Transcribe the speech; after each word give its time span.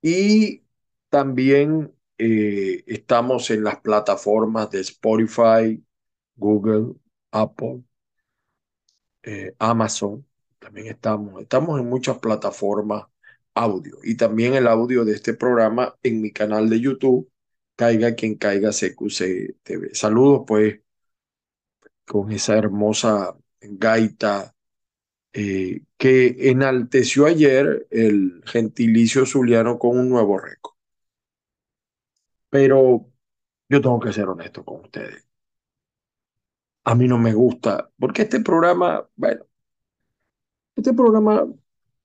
y 0.02 0.64
también 1.08 1.94
eh, 2.18 2.84
estamos 2.86 3.50
en 3.50 3.64
las 3.64 3.80
plataformas 3.80 4.70
de 4.70 4.80
Spotify, 4.80 5.82
Google, 6.36 6.94
Apple, 7.30 7.82
eh, 9.22 9.54
Amazon. 9.58 10.26
También 10.58 10.88
estamos, 10.88 11.40
estamos 11.42 11.80
en 11.80 11.88
muchas 11.88 12.18
plataformas 12.18 13.04
audio 13.54 13.98
y 14.04 14.16
también 14.16 14.54
el 14.54 14.66
audio 14.66 15.04
de 15.04 15.14
este 15.14 15.34
programa 15.34 15.94
en 16.02 16.20
mi 16.20 16.32
canal 16.32 16.68
de 16.68 16.80
YouTube, 16.80 17.30
Caiga 17.76 18.14
quien 18.14 18.36
caiga 18.36 18.72
CQC 18.72 19.56
TV. 19.62 19.94
Saludos 19.94 20.44
pues 20.46 20.80
con 22.06 22.32
esa 22.32 22.56
hermosa 22.56 23.36
gaita 23.60 24.54
eh, 25.32 25.82
que 25.98 26.36
enalteció 26.50 27.26
ayer 27.26 27.86
el 27.90 28.42
gentilicio 28.46 29.26
zuliano 29.26 29.78
con 29.78 29.98
un 29.98 30.08
nuevo 30.08 30.38
récord. 30.38 30.74
Pero 32.50 33.06
yo 33.68 33.80
tengo 33.80 34.00
que 34.00 34.12
ser 34.12 34.28
honesto 34.28 34.64
con 34.64 34.80
ustedes. 34.82 35.24
A 36.84 36.94
mí 36.94 37.06
no 37.08 37.18
me 37.18 37.34
gusta, 37.34 37.90
porque 37.98 38.22
este 38.22 38.40
programa, 38.40 39.06
bueno, 39.16 39.44
este 40.76 40.92
programa, 40.94 41.46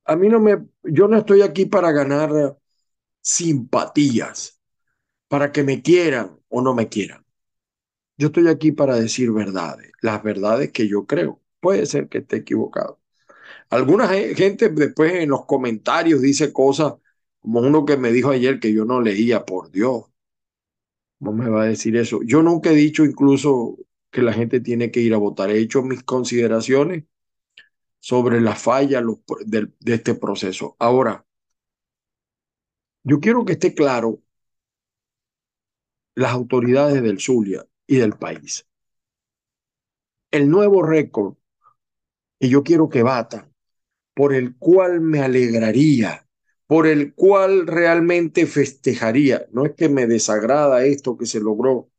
a 0.06 0.16
mí 0.16 0.30
no 0.30 0.40
me, 0.40 0.66
yo 0.84 1.08
no 1.08 1.18
estoy 1.18 1.42
aquí 1.42 1.66
para 1.66 1.92
ganar 1.92 2.58
simpatías, 3.22 4.61
para 5.32 5.54
que 5.54 5.64
me 5.64 5.82
quieran 5.82 6.38
o 6.50 6.62
no 6.62 6.74
me 6.76 6.90
quieran. 6.90 7.26
Yo 8.18 8.28
estoy 8.28 8.50
aquí 8.50 8.74
para 8.74 8.98
decir 8.98 9.32
verdades, 9.32 9.94
las 10.02 10.22
verdades 10.24 10.74
que 10.74 10.90
yo 10.90 11.06
creo. 11.06 11.42
Puede 11.62 11.86
ser 11.86 12.10
que 12.10 12.18
esté 12.18 12.38
equivocado. 12.38 13.00
Alguna 13.70 14.10
gente 14.10 14.70
después 14.70 15.14
en 15.14 15.30
los 15.30 15.46
comentarios 15.46 16.22
dice 16.22 16.54
cosas 16.54 16.96
como 17.40 17.62
uno 17.62 17.86
que 17.86 17.98
me 17.98 18.12
dijo 18.12 18.32
ayer 18.32 18.60
que 18.60 18.74
yo 18.74 18.84
no 18.84 19.00
leía, 19.00 19.46
por 19.46 19.72
Dios. 19.72 20.04
¿Cómo 21.20 21.32
me 21.34 21.50
va 21.50 21.64
a 21.64 21.68
decir 21.68 21.96
eso? 21.96 22.20
Yo 22.26 22.44
nunca 22.44 22.72
he 22.72 22.76
dicho 22.76 23.06
incluso 23.06 23.78
que 24.12 24.22
la 24.22 24.34
gente 24.34 24.60
tiene 24.60 24.92
que 24.92 25.00
ir 25.00 25.14
a 25.14 25.18
votar. 25.18 25.50
He 25.50 25.60
hecho 25.60 25.82
mis 25.82 26.04
consideraciones 26.04 27.06
sobre 28.00 28.42
la 28.42 28.56
falla 28.56 29.02
de, 29.46 29.70
de 29.80 29.94
este 29.94 30.16
proceso. 30.16 30.76
Ahora, 30.80 31.26
yo 33.04 33.20
quiero 33.20 33.46
que 33.46 33.54
esté 33.54 33.74
claro 33.74 34.22
las 36.22 36.32
autoridades 36.32 37.02
del 37.02 37.20
Zulia 37.20 37.66
y 37.88 37.98
del 37.98 38.14
país. 38.14 38.68
El 40.32 40.50
nuevo 40.50 40.84
récord 40.84 41.36
que 42.40 42.50
yo 42.50 42.64
quiero 42.64 42.90
que 42.90 43.04
batan, 43.04 43.54
por 44.14 44.34
el 44.34 44.56
cual 44.58 45.02
me 45.02 45.22
alegraría 45.22 46.28
por 46.72 46.88
el 46.88 47.14
cual 47.14 47.68
realmente 47.68 48.46
festejaría. 48.46 49.46
No 49.52 49.66
es 49.66 49.74
que 49.74 49.90
me 49.90 50.08
desagrada 50.08 50.86
esto 50.86 51.18
que 51.18 51.26
se 51.26 51.42
logró 51.42 51.90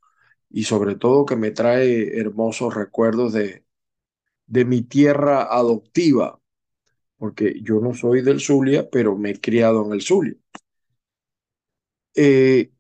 y 0.49 0.65
sobre 0.65 0.95
todo 0.97 1.27
que 1.27 1.37
me 1.37 1.51
trae 1.51 2.19
hermosos 2.19 2.75
recuerdos 2.75 3.35
de, 3.35 3.67
de 4.47 4.65
mi 4.65 4.81
tierra 4.81 5.43
adoptiva, 5.43 6.41
porque 7.19 7.61
yo 7.63 7.81
no 7.81 7.93
soy 7.95 8.23
del 8.23 8.41
Zulia, 8.41 8.89
pero 8.91 9.15
me 9.15 9.33
he 9.33 9.41
criado 9.43 9.85
en 9.85 9.93
el 9.93 10.01
Zulia. 10.01 10.37
Eh, 12.15 12.71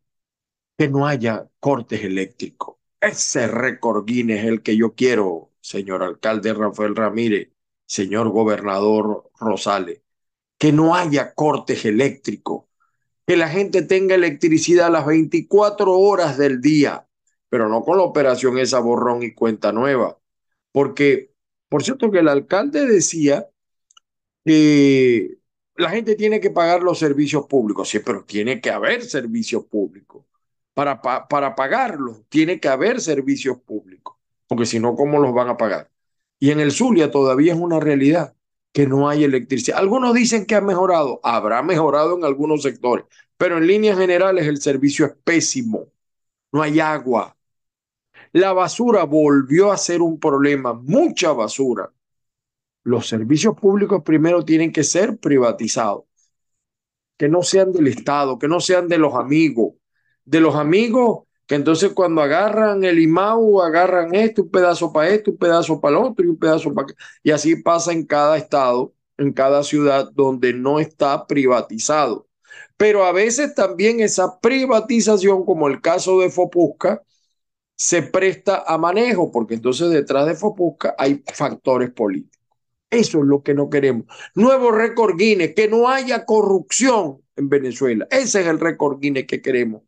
que 0.82 0.88
no 0.88 1.06
haya 1.06 1.48
cortes 1.60 2.02
eléctricos. 2.02 2.74
Ese 3.00 3.46
récord 3.46 4.04
Guinness 4.04 4.40
es 4.40 4.46
el 4.46 4.62
que 4.62 4.76
yo 4.76 4.96
quiero, 4.96 5.52
señor 5.60 6.02
alcalde 6.02 6.52
Rafael 6.52 6.96
Ramírez, 6.96 7.50
señor 7.86 8.30
gobernador 8.30 9.30
Rosales 9.38 10.00
que 10.58 10.72
no 10.72 10.96
haya 10.96 11.34
cortes 11.34 11.84
eléctricos, 11.84 12.64
que 13.24 13.36
la 13.36 13.48
gente 13.48 13.82
tenga 13.82 14.16
electricidad 14.16 14.86
a 14.86 14.90
las 14.90 15.06
24 15.06 15.96
horas 15.96 16.36
del 16.36 16.60
día, 16.60 17.06
pero 17.48 17.68
no 17.68 17.84
con 17.84 17.98
la 17.98 18.02
operación 18.02 18.58
esa 18.58 18.80
borrón 18.80 19.22
y 19.22 19.34
cuenta 19.34 19.70
nueva. 19.70 20.18
Porque, 20.72 21.32
por 21.68 21.84
cierto, 21.84 22.10
que 22.10 22.18
el 22.18 22.28
alcalde 22.28 22.86
decía 22.86 23.48
que 24.44 25.38
la 25.76 25.90
gente 25.90 26.16
tiene 26.16 26.40
que 26.40 26.50
pagar 26.50 26.82
los 26.82 26.98
servicios 26.98 27.46
públicos, 27.46 27.88
sí, 27.88 28.00
pero 28.00 28.24
tiene 28.24 28.60
que 28.60 28.70
haber 28.70 29.04
servicios 29.04 29.64
públicos. 29.66 30.24
Para, 30.74 31.02
para 31.02 31.54
pagarlos 31.54 32.22
tiene 32.28 32.58
que 32.58 32.68
haber 32.68 33.00
servicios 33.00 33.58
públicos, 33.58 34.16
porque 34.46 34.66
si 34.66 34.80
no, 34.80 34.96
¿cómo 34.96 35.18
los 35.18 35.34
van 35.34 35.48
a 35.48 35.56
pagar? 35.56 35.90
Y 36.38 36.50
en 36.50 36.60
el 36.60 36.72
Zulia 36.72 37.10
todavía 37.10 37.52
es 37.52 37.58
una 37.58 37.78
realidad 37.78 38.34
que 38.72 38.86
no 38.86 39.08
hay 39.08 39.24
electricidad. 39.24 39.78
Algunos 39.78 40.14
dicen 40.14 40.46
que 40.46 40.54
ha 40.54 40.60
mejorado, 40.60 41.20
habrá 41.22 41.62
mejorado 41.62 42.16
en 42.16 42.24
algunos 42.24 42.62
sectores, 42.62 43.04
pero 43.36 43.58
en 43.58 43.66
líneas 43.66 43.98
generales 43.98 44.46
el 44.46 44.60
servicio 44.60 45.06
es 45.06 45.12
pésimo. 45.24 45.88
No 46.52 46.62
hay 46.62 46.80
agua. 46.80 47.36
La 48.32 48.52
basura 48.52 49.04
volvió 49.04 49.72
a 49.72 49.76
ser 49.76 50.00
un 50.00 50.18
problema, 50.18 50.72
mucha 50.72 51.32
basura. 51.32 51.92
Los 52.84 53.08
servicios 53.08 53.54
públicos 53.58 54.02
primero 54.04 54.44
tienen 54.44 54.72
que 54.72 54.84
ser 54.84 55.18
privatizados, 55.18 56.04
que 57.16 57.28
no 57.28 57.42
sean 57.42 57.72
del 57.72 57.88
Estado, 57.88 58.38
que 58.38 58.48
no 58.48 58.60
sean 58.60 58.88
de 58.88 58.98
los 58.98 59.14
amigos. 59.14 59.74
De 60.24 60.40
los 60.40 60.54
amigos 60.54 61.24
que 61.46 61.56
entonces 61.56 61.92
cuando 61.92 62.22
agarran 62.22 62.84
el 62.84 62.98
IMAU, 62.98 63.60
agarran 63.60 64.14
esto, 64.14 64.42
un 64.42 64.50
pedazo 64.50 64.92
para 64.92 65.10
esto, 65.10 65.32
un 65.32 65.36
pedazo 65.36 65.80
para 65.80 65.96
el 65.98 66.04
otro 66.04 66.24
y 66.24 66.28
un 66.28 66.38
pedazo 66.38 66.72
para... 66.72 66.88
Y 67.22 67.30
así 67.30 67.56
pasa 67.56 67.92
en 67.92 68.06
cada 68.06 68.36
estado, 68.38 68.94
en 69.18 69.32
cada 69.32 69.62
ciudad 69.62 70.10
donde 70.14 70.54
no 70.54 70.80
está 70.80 71.26
privatizado. 71.26 72.28
Pero 72.76 73.04
a 73.04 73.12
veces 73.12 73.54
también 73.54 74.00
esa 74.00 74.40
privatización, 74.40 75.44
como 75.44 75.68
el 75.68 75.80
caso 75.80 76.20
de 76.20 76.30
Fopusca, 76.30 77.02
se 77.76 78.02
presta 78.02 78.64
a 78.66 78.78
manejo, 78.78 79.30
porque 79.32 79.54
entonces 79.54 79.90
detrás 79.90 80.26
de 80.26 80.34
Fopusca 80.34 80.94
hay 80.98 81.22
factores 81.34 81.90
políticos. 81.90 82.40
Eso 82.90 83.18
es 83.18 83.24
lo 83.24 83.42
que 83.42 83.54
no 83.54 83.70
queremos. 83.70 84.06
Nuevo 84.34 84.70
récord 84.70 85.16
Guinness, 85.16 85.54
que 85.54 85.68
no 85.68 85.88
haya 85.88 86.24
corrupción 86.24 87.22
en 87.36 87.48
Venezuela. 87.48 88.06
Ese 88.10 88.42
es 88.42 88.46
el 88.46 88.60
récord 88.60 89.00
Guinness 89.00 89.26
que 89.26 89.42
queremos 89.42 89.82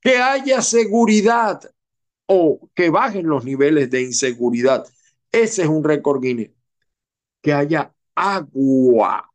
que 0.00 0.16
haya 0.16 0.62
seguridad 0.62 1.62
o 2.26 2.70
que 2.74 2.90
bajen 2.90 3.26
los 3.28 3.44
niveles 3.44 3.90
de 3.90 4.02
inseguridad. 4.02 4.86
Ese 5.32 5.62
es 5.62 5.68
un 5.68 5.84
récord 5.84 6.20
Guinness. 6.22 6.50
Que 7.40 7.52
haya 7.52 7.94
agua, 8.14 9.30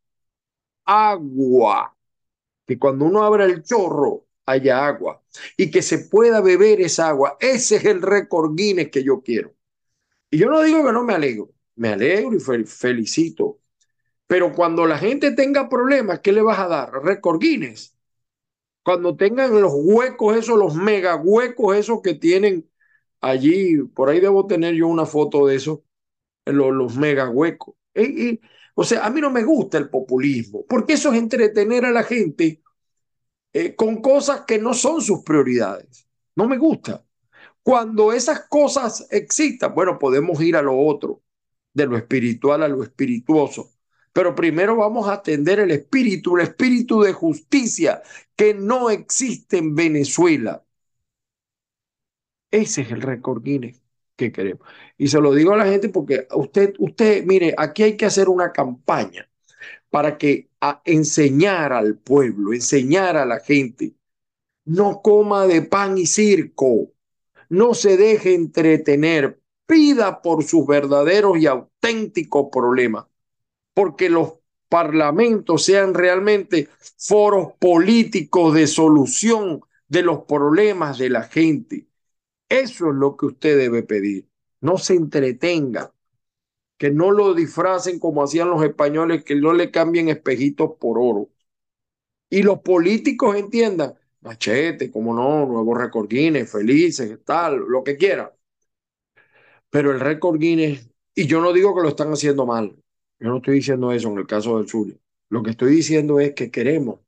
agua, 0.86 1.96
que 2.66 2.78
cuando 2.80 3.06
uno 3.06 3.24
abra 3.24 3.46
el 3.46 3.64
chorro 3.64 4.28
haya 4.46 4.86
agua 4.86 5.24
y 5.58 5.72
que 5.72 5.82
se 5.82 6.00
pueda 6.00 6.42
beber 6.42 6.82
esa 6.82 7.10
agua. 7.10 7.38
Ese 7.40 7.78
es 7.78 7.86
el 7.86 8.02
récord 8.02 8.56
Guinness 8.56 8.92
que 8.92 9.04
yo 9.04 9.22
quiero. 9.22 9.56
Y 10.30 10.38
yo 10.38 10.50
no 10.50 10.62
digo 10.62 10.86
que 10.86 10.92
no 10.92 11.04
me 11.04 11.14
alegro, 11.14 11.52
me 11.76 11.90
alegro 11.90 12.36
y 12.36 12.66
felicito. 12.66 13.60
Pero 14.28 14.54
cuando 14.54 14.86
la 14.88 14.98
gente 14.98 15.32
tenga 15.32 15.70
problemas, 15.70 16.20
¿qué 16.20 16.32
le 16.32 16.42
vas 16.42 16.60
a 16.60 16.68
dar? 16.68 17.04
Récord 17.04 17.40
Guinness 17.40 17.95
cuando 18.86 19.18
tengan 19.18 19.60
los 19.62 19.74
huecos 19.76 20.38
esos, 20.38 20.60
los 20.60 20.76
mega 20.76 21.16
huecos 21.18 21.76
esos 21.76 22.02
que 22.04 22.14
tienen 22.14 22.70
allí, 23.22 23.80
por 23.96 24.10
ahí 24.10 24.20
debo 24.20 24.48
tener 24.48 24.76
yo 24.76 24.88
una 24.88 25.08
foto 25.08 25.48
de 25.48 25.56
eso, 25.56 25.84
los, 26.46 26.74
los 26.74 26.98
mega 26.98 27.30
huecos. 27.30 27.76
O 28.76 28.84
sea, 28.84 29.06
a 29.06 29.10
mí 29.10 29.22
no 29.22 29.32
me 29.32 29.44
gusta 29.44 29.78
el 29.80 29.90
populismo, 29.90 30.66
porque 30.70 30.94
eso 30.94 31.12
es 31.12 31.20
entretener 31.20 31.86
a 31.86 31.92
la 31.92 32.04
gente 32.04 32.62
eh, 33.54 33.76
con 33.76 34.02
cosas 34.02 34.42
que 34.42 34.60
no 34.60 34.74
son 34.74 35.02
sus 35.02 35.24
prioridades. 35.24 36.08
No 36.36 36.48
me 36.48 36.58
gusta. 36.58 37.06
Cuando 37.64 38.14
esas 38.14 38.48
cosas 38.50 39.08
existan, 39.12 39.76
bueno, 39.76 40.00
podemos 40.00 40.42
ir 40.42 40.58
a 40.58 40.62
lo 40.64 40.78
otro, 40.80 41.24
de 41.74 41.88
lo 41.88 41.98
espiritual 41.98 42.64
a 42.64 42.68
lo 42.68 42.84
espirituoso. 42.84 43.72
Pero 44.16 44.34
primero 44.34 44.78
vamos 44.78 45.10
a 45.10 45.16
atender 45.16 45.60
el 45.60 45.72
espíritu, 45.72 46.38
el 46.38 46.44
espíritu 46.44 47.02
de 47.02 47.12
justicia 47.12 48.02
que 48.34 48.54
no 48.54 48.90
existe 48.90 49.58
en 49.58 49.76
Venezuela. 49.76 50.64
Ese 52.50 52.84
es 52.84 52.92
el 52.92 53.02
récord 53.02 53.44
Guinness 53.44 53.84
que 54.16 54.32
queremos. 54.32 54.66
Y 54.98 55.10
se 55.10 55.20
lo 55.20 55.34
digo 55.34 55.52
a 55.52 55.58
la 55.58 55.66
gente 55.66 55.90
porque 55.90 56.30
usted, 56.34 56.76
usted, 56.80 57.26
mire, 57.26 57.54
aquí 57.58 57.84
hay 57.84 57.98
que 57.98 58.06
hacer 58.06 58.30
una 58.30 58.54
campaña 58.54 59.30
para 59.90 60.18
que 60.18 60.50
a 60.62 60.82
enseñar 60.86 61.74
al 61.74 61.98
pueblo, 61.98 62.54
enseñar 62.54 63.18
a 63.18 63.26
la 63.26 63.42
gente, 63.42 63.96
no 64.64 65.02
coma 65.02 65.46
de 65.46 65.62
pan 65.62 65.98
y 65.98 66.06
circo, 66.06 66.94
no 67.50 67.74
se 67.74 67.98
deje 67.98 68.34
entretener, 68.34 69.42
pida 69.66 70.22
por 70.22 70.46
sus 70.46 70.66
verdaderos 70.66 71.38
y 71.38 71.48
auténticos 71.48 72.48
problemas 72.50 73.08
porque 73.76 74.10
los 74.10 74.40
parlamentos 74.70 75.66
sean 75.66 75.94
realmente 75.94 76.70
foros 76.98 77.54
políticos 77.60 78.56
de 78.56 78.66
solución 78.66 79.62
de 79.88 80.02
los 80.02 80.24
problemas 80.24 80.98
de 80.98 81.10
la 81.12 81.24
gente. 81.24 81.88
Eso 82.50 82.90
es 82.90 82.96
lo 82.96 83.16
que 83.16 83.28
usted 83.28 83.58
debe 83.58 83.84
pedir. 83.84 84.28
No 84.62 84.78
se 84.78 84.96
entretenga, 84.96 85.94
que 86.78 86.90
no 86.90 87.12
lo 87.12 87.34
disfracen 87.34 88.00
como 88.00 88.24
hacían 88.24 88.50
los 88.50 88.64
españoles, 88.64 89.24
que 89.24 89.36
no 89.36 89.54
le 89.54 89.72
cambien 89.72 90.10
espejitos 90.10 90.72
por 90.80 90.98
oro. 90.98 91.30
Y 92.30 92.44
los 92.44 92.60
políticos 92.60 93.36
entiendan, 93.36 93.96
machete, 94.22 94.90
como 94.92 95.14
no, 95.14 95.46
nuevos 95.46 95.78
récord 95.78 96.08
Guinness, 96.10 96.52
felices, 96.52 97.20
tal, 97.26 97.60
lo 97.68 97.84
que 97.84 97.98
quiera. 97.98 98.36
Pero 99.70 99.92
el 99.92 100.00
récord 100.00 100.40
Guinness, 100.40 100.90
y 101.14 101.28
yo 101.28 101.42
no 101.42 101.54
digo 101.54 101.76
que 101.76 101.82
lo 101.82 101.90
están 101.90 102.12
haciendo 102.12 102.46
mal, 102.46 102.76
yo 103.20 103.30
no 103.30 103.38
estoy 103.38 103.56
diciendo 103.56 103.92
eso 103.92 104.10
en 104.12 104.18
el 104.20 104.28
caso 104.28 104.58
del 104.58 104.68
sur. 104.68 104.88
Lo 105.30 105.44
que 105.44 105.52
estoy 105.52 105.72
diciendo 105.74 106.20
es 106.20 106.34
que 106.34 106.52
queremos 106.52 107.00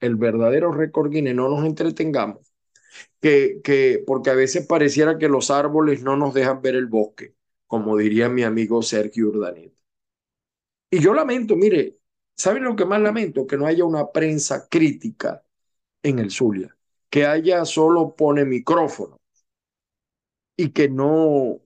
el 0.00 0.16
verdadero 0.16 0.72
récord 0.72 1.10
Guinness, 1.10 1.34
no 1.34 1.48
nos 1.48 1.64
entretengamos, 1.66 2.54
que, 3.20 3.60
que, 3.64 4.02
porque 4.06 4.30
a 4.30 4.34
veces 4.34 4.66
pareciera 4.66 5.18
que 5.18 5.28
los 5.28 5.50
árboles 5.50 6.02
no 6.02 6.16
nos 6.16 6.34
dejan 6.34 6.62
ver 6.62 6.76
el 6.76 6.86
bosque, 6.86 7.34
como 7.66 7.96
diría 7.96 8.28
mi 8.28 8.42
amigo 8.44 8.82
Sergio 8.82 9.28
Urdaneta. 9.28 9.76
Y 10.90 11.00
yo 11.00 11.12
lamento, 11.14 11.56
mire, 11.56 11.98
¿saben 12.36 12.64
lo 12.64 12.76
que 12.76 12.84
más 12.84 13.00
lamento? 13.00 13.46
Que 13.46 13.56
no 13.56 13.66
haya 13.66 13.84
una 13.84 14.10
prensa 14.12 14.68
crítica 14.68 15.44
en 16.02 16.18
el 16.20 16.30
Zulia, 16.30 16.76
que 17.10 17.26
haya 17.26 17.64
solo 17.64 18.14
pone 18.16 18.44
micrófono 18.44 19.20
y 20.56 20.70
que 20.70 20.88
no 20.88 21.60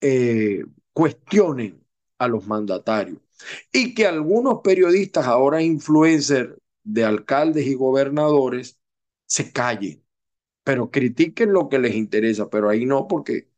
eh, 0.00 0.64
cuestionen 0.92 1.79
a 2.20 2.28
los 2.28 2.46
mandatarios. 2.48 3.18
Y 3.72 3.94
que 3.94 4.06
algunos 4.06 4.60
periodistas, 4.62 5.26
ahora 5.26 5.62
influencers 5.62 6.54
de 6.84 7.04
alcaldes 7.04 7.66
y 7.68 7.74
gobernadores, 7.74 8.80
se 9.26 9.52
callen, 9.52 10.04
pero 10.64 10.90
critiquen 10.90 11.52
lo 11.52 11.68
que 11.68 11.78
les 11.80 11.94
interesa, 11.96 12.50
pero 12.50 12.68
ahí 12.70 12.86
no, 12.86 13.08
porque 13.08 13.50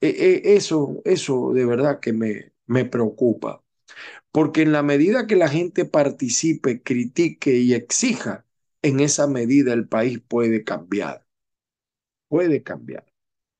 eh, 0.00 0.10
eh, 0.18 0.42
eso, 0.56 1.02
eso 1.04 1.52
de 1.54 1.66
verdad 1.66 2.00
que 2.00 2.12
me, 2.14 2.52
me 2.66 2.84
preocupa. 2.86 3.64
Porque 4.32 4.62
en 4.62 4.72
la 4.72 4.82
medida 4.82 5.26
que 5.26 5.36
la 5.36 5.48
gente 5.48 5.84
participe, 5.84 6.82
critique 6.82 7.56
y 7.56 7.74
exija, 7.74 8.46
en 8.82 9.00
esa 9.00 9.26
medida 9.26 9.72
el 9.74 9.88
país 9.88 10.20
puede 10.26 10.64
cambiar. 10.64 11.26
Puede 12.28 12.62
cambiar. 12.62 13.04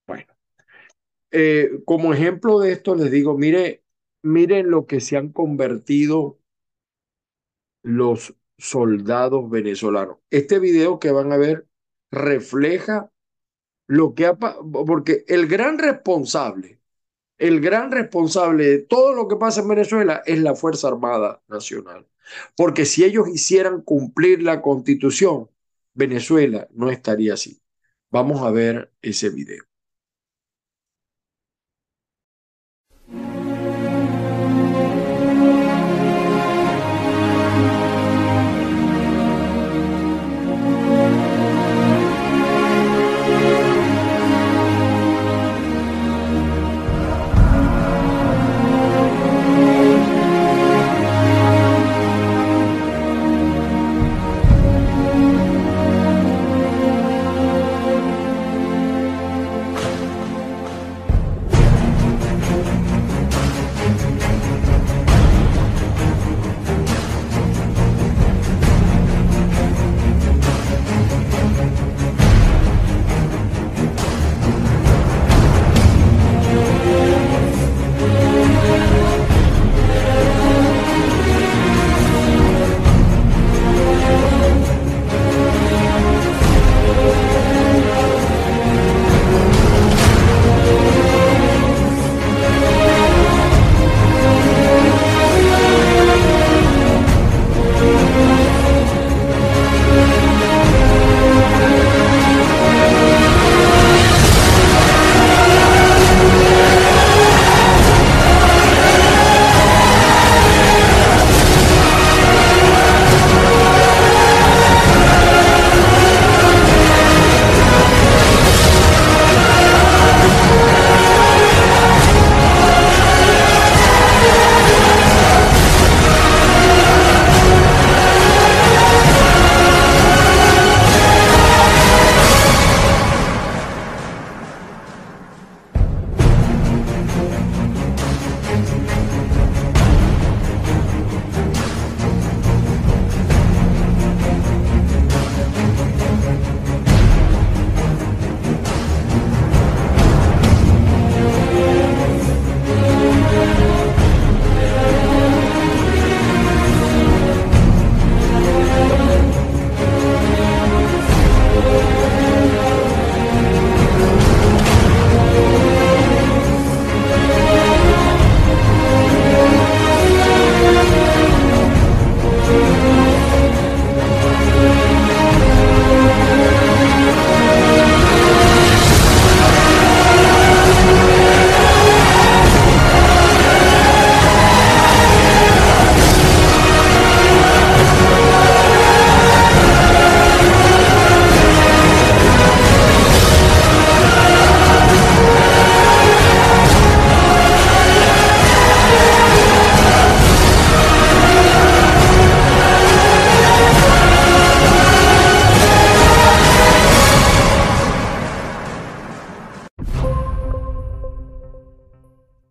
Bueno, 0.07 0.35
eh, 1.31 1.71
como 1.85 2.13
ejemplo 2.15 2.59
de 2.61 2.73
esto 2.73 2.95
les 2.95 3.11
digo, 3.11 3.37
mire, 3.39 3.85
Miren 4.29 4.71
lo 4.71 4.87
que 4.87 5.01
se 5.01 5.17
han 5.17 5.33
convertido 5.33 6.39
los 7.83 8.35
soldados 8.59 9.49
venezolanos. 9.49 10.19
Este 10.29 10.59
video 10.59 10.99
que 10.99 11.13
van 11.13 11.33
a 11.33 11.39
ver 11.39 11.67
refleja 12.11 13.11
lo 13.87 14.15
que 14.15 14.27
ha 14.27 14.37
porque 14.37 15.25
el 15.29 15.47
gran 15.47 15.79
responsable, 15.79 16.79
el 17.39 17.61
gran 17.61 17.91
responsable 17.91 18.67
de 18.67 18.79
todo 18.81 19.15
lo 19.15 19.29
que 19.29 19.37
pasa 19.37 19.63
en 19.63 19.69
Venezuela 19.69 20.23
es 20.27 20.41
la 20.41 20.55
Fuerza 20.55 20.89
Armada 20.89 21.43
Nacional. 21.49 22.07
Porque 22.55 22.85
si 22.85 23.05
ellos 23.05 23.29
hicieran 23.29 23.81
cumplir 23.81 24.43
la 24.43 24.61
constitución, 24.61 25.49
Venezuela 25.95 26.69
no 26.73 26.91
estaría 26.91 27.33
así. 27.35 27.63
Vamos 28.11 28.43
a 28.43 28.51
ver 28.51 28.93
ese 29.01 29.31
video. 29.31 29.65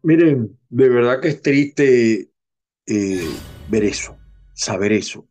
Miren, 0.03 0.57
de 0.69 0.89
verdad 0.89 1.21
que 1.21 1.29
es 1.29 1.41
triste 1.41 2.31
eh, 2.85 3.29
ver 3.69 3.83
eso, 3.83 4.17
saber 4.53 4.91
eso. 4.93 5.27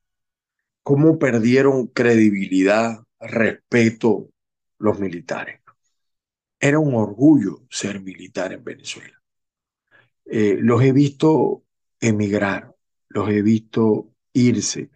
Cómo 0.83 1.19
perdieron 1.19 1.89
credibilidad, 1.89 3.05
respeto 3.21 4.31
los 4.79 4.99
militares. 5.01 5.61
Era 6.61 6.79
un 6.79 6.95
orgullo 6.95 7.63
ser 7.71 8.01
militar 8.01 8.53
en 8.53 8.65
Venezuela. 8.65 9.23
Eh, 10.25 10.57
los 10.61 10.83
he 10.83 10.93
visto 10.93 11.65
emigrar, 12.01 12.75
los 13.09 13.29
he 13.31 13.43
visto 13.43 14.11
irse 14.33 14.91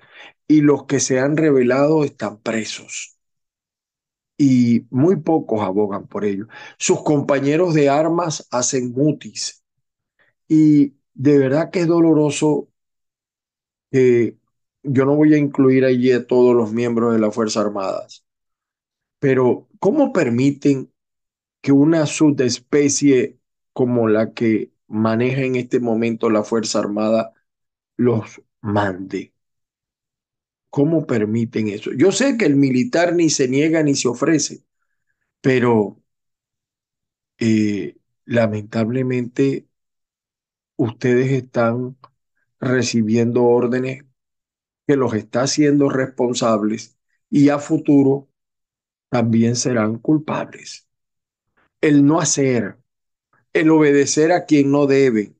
y 0.49 0.62
los 0.62 0.85
que 0.87 1.00
se 1.00 1.21
han 1.21 1.37
revelado 1.37 2.05
están 2.05 2.41
presos. 2.43 3.19
Y 4.37 4.87
muy 4.91 5.17
pocos 5.17 5.61
abogan 5.61 6.07
por 6.09 6.25
ello. 6.25 6.49
Sus 6.79 7.03
compañeros 7.03 7.75
de 7.75 7.89
armas 7.91 8.49
hacen 8.50 8.93
mutis. 8.93 9.60
Y 10.50 10.97
de 11.14 11.38
verdad 11.38 11.71
que 11.71 11.80
es 11.80 11.87
doloroso 11.87 12.69
que 13.90 14.37
yo 14.83 15.04
no 15.04 15.14
voy 15.16 15.35
a 15.35 15.38
incluir 15.38 15.85
allí 15.85 16.12
a 16.12 16.26
todos 16.26 16.54
los 16.57 16.73
miembros 16.73 17.12
de 17.12 17.21
las 17.21 17.35
Fuerzas 17.35 17.64
Armadas, 17.66 18.25
pero 19.19 19.69
¿cómo 19.80 20.12
permiten 20.14 20.92
que 21.62 21.73
una 21.73 22.07
subespecie 22.07 23.38
como 23.75 24.09
la 24.09 24.35
que 24.35 24.73
maneja 24.88 25.42
en 25.42 25.57
este 25.57 25.80
momento 25.80 26.30
la 26.30 26.45
Fuerza 26.45 26.80
Armada 26.80 27.35
los 27.97 28.42
mande? 28.62 29.35
¿Cómo 30.71 31.07
permiten 31.07 31.69
eso? 31.69 31.90
Yo 31.92 32.12
sé 32.12 32.37
que 32.38 32.45
el 32.47 32.57
militar 32.57 33.14
ni 33.14 33.28
se 33.30 33.49
niega 33.49 33.83
ni 33.83 33.95
se 33.97 34.09
ofrece, 34.09 34.64
pero 35.40 36.02
eh, 37.38 37.97
lamentablemente 38.25 39.66
ustedes 40.81 41.31
están 41.31 41.99
recibiendo 42.59 43.45
órdenes 43.45 44.05
que 44.87 44.97
los 44.97 45.13
está 45.13 45.43
haciendo 45.43 45.91
responsables 45.91 46.97
y 47.29 47.51
a 47.51 47.59
futuro 47.59 48.31
también 49.11 49.57
serán 49.57 49.99
culpables. 49.99 50.89
El 51.83 52.07
no 52.07 52.19
hacer, 52.19 52.79
el 53.53 53.71
obedecer 53.71 54.33
a 54.33 54.47
quien 54.47 54.71
no 54.71 54.87
debe, 54.87 55.35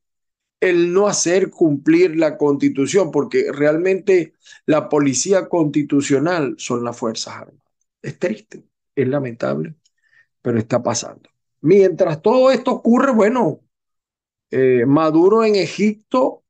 el 0.59 0.93
no 0.93 1.07
hacer 1.07 1.49
cumplir 1.49 2.17
la 2.17 2.37
constitución, 2.37 3.09
porque 3.09 3.51
realmente 3.51 4.35
la 4.67 4.89
policía 4.89 5.49
constitucional 5.49 6.53
son 6.59 6.83
las 6.83 6.95
Fuerzas 6.99 7.33
Armadas. 7.33 7.73
Es 8.03 8.19
triste, 8.19 8.63
es 8.95 9.07
lamentable, 9.07 9.73
pero 10.39 10.59
está 10.59 10.83
pasando. 10.83 11.31
Mientras 11.61 12.21
todo 12.21 12.51
esto 12.51 12.73
ocurre, 12.73 13.11
bueno, 13.11 13.61
eh, 14.51 14.85
Maduro 14.85 15.43
en 15.43 15.55
Egipto, 15.55 16.43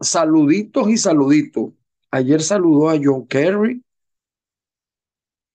saluditos 0.00 0.88
y 0.90 0.96
saluditos. 0.98 1.72
Ayer 2.10 2.42
saludó 2.42 2.90
a 2.90 2.98
John 3.02 3.26
Kerry, 3.26 3.82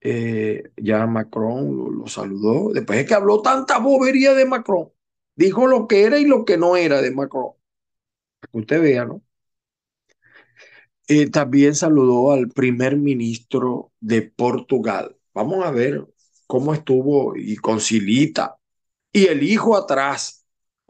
eh, 0.01 0.63
ya 0.77 1.05
Macron 1.07 1.97
lo, 1.99 2.07
saludó. 2.07 2.71
Después 2.73 2.99
es 2.99 3.07
que 3.07 3.13
habló 3.15 3.41
tanta 3.41 3.79
bobería 3.79 4.33
de 4.33 4.45
Macron, 4.45 4.89
dijo 5.35 5.67
lo 5.67 5.87
que 5.87 6.03
era 6.03 6.19
y 6.19 6.25
lo 6.25 6.45
que 6.45 6.57
no 6.57 6.75
era 6.77 7.01
de 7.01 7.11
Macron. 7.11 7.53
que 8.51 8.57
usted 8.59 8.81
vea, 8.81 9.05
¿no? 9.05 9.21
Eh, 11.07 11.29
también 11.29 11.75
saludó 11.75 12.31
al 12.31 12.49
primer 12.49 12.95
ministro 12.97 13.91
de 13.99 14.21
Portugal. 14.21 15.17
Vamos 15.33 15.65
a 15.65 15.71
ver 15.71 16.05
cómo 16.47 16.73
estuvo 16.73 17.35
y 17.35 17.55
concilita. 17.57 18.57
Y 19.11 19.27
el 19.27 19.43
hijo 19.43 19.75
atrás. 19.77 20.38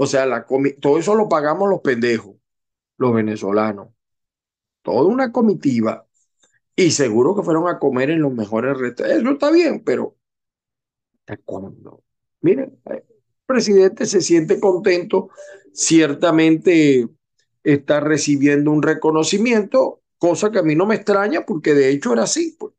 O 0.01 0.07
sea, 0.07 0.25
la 0.25 0.47
todo 0.79 0.97
eso 0.97 1.13
lo 1.13 1.27
pagamos 1.27 1.69
los 1.69 1.81
pendejos, 1.81 2.37
los 2.97 3.13
venezolanos. 3.13 3.89
Toda 4.81 5.03
una 5.03 5.33
comitiva. 5.33 6.07
Y 6.73 6.91
seguro 6.91 7.35
que 7.35 7.43
fueron 7.43 7.67
a 7.67 7.79
comer 7.79 8.11
en 8.11 8.21
los 8.21 8.31
mejores 8.33 8.77
restaurantes. 8.77 9.21
Eso 9.21 9.33
está 9.33 9.51
bien, 9.51 9.83
pero 9.83 10.15
¿hasta 11.19 11.35
cuándo? 11.43 12.01
Miren, 12.39 12.79
el 12.85 13.03
presidente 13.45 14.05
se 14.05 14.21
siente 14.21 14.61
contento. 14.61 15.31
Ciertamente 15.73 17.09
está 17.61 17.99
recibiendo 17.99 18.71
un 18.71 18.81
reconocimiento, 18.81 20.01
cosa 20.17 20.49
que 20.49 20.59
a 20.59 20.63
mí 20.63 20.75
no 20.75 20.85
me 20.85 20.95
extraña 20.95 21.45
porque 21.45 21.73
de 21.73 21.89
hecho 21.89 22.13
era 22.13 22.23
así. 22.23 22.55
Pues. 22.57 22.73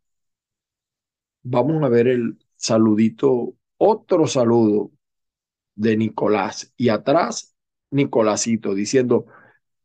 Vamos 1.43 1.83
a 1.83 1.89
ver 1.91 2.09
el 2.09 2.39
saludito, 2.57 3.57
otro 3.77 4.27
saludo 4.27 4.91
de 5.81 5.97
Nicolás 5.97 6.73
y 6.77 6.91
atrás 6.91 7.55
Nicolásito 7.91 8.75
diciendo, 8.75 9.27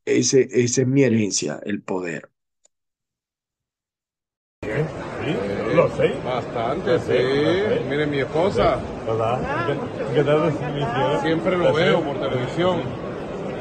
ese, 0.05 0.47
esa 0.51 0.81
es 0.81 0.87
mi 0.87 1.03
herencia, 1.03 1.59
el 1.65 1.81
poder. 1.83 2.29
Sí, 4.61 5.75
lo 5.75 5.89
sé. 5.89 6.13
Bastante, 6.23 6.99
sí. 6.99 7.13
Mire, 7.89 8.07
mi 8.07 8.19
esposa. 8.19 8.77
Siempre 11.21 11.57
lo 11.57 11.73
veo 11.73 12.01
por 12.01 12.19
televisión. 12.19 12.81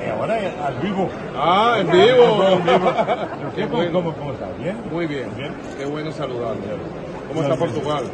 Y 0.04 0.08
ahora 0.10 0.66
al 0.66 0.74
vivo. 0.80 1.08
Ah, 1.36 1.76
en 1.78 1.90
vivo. 1.90 2.36
¿Cómo, 3.70 3.92
cómo, 3.92 4.14
cómo 4.14 4.32
está? 4.32 4.50
¿Bien? 4.58 4.76
Muy 4.90 5.06
bien. 5.06 5.28
Bien. 5.36 5.52
Qué 5.78 5.86
bueno 5.86 6.10
saludarle. 6.12 6.62
¿Cómo 7.28 7.42
está 7.42 7.56
Portugal? 7.56 8.04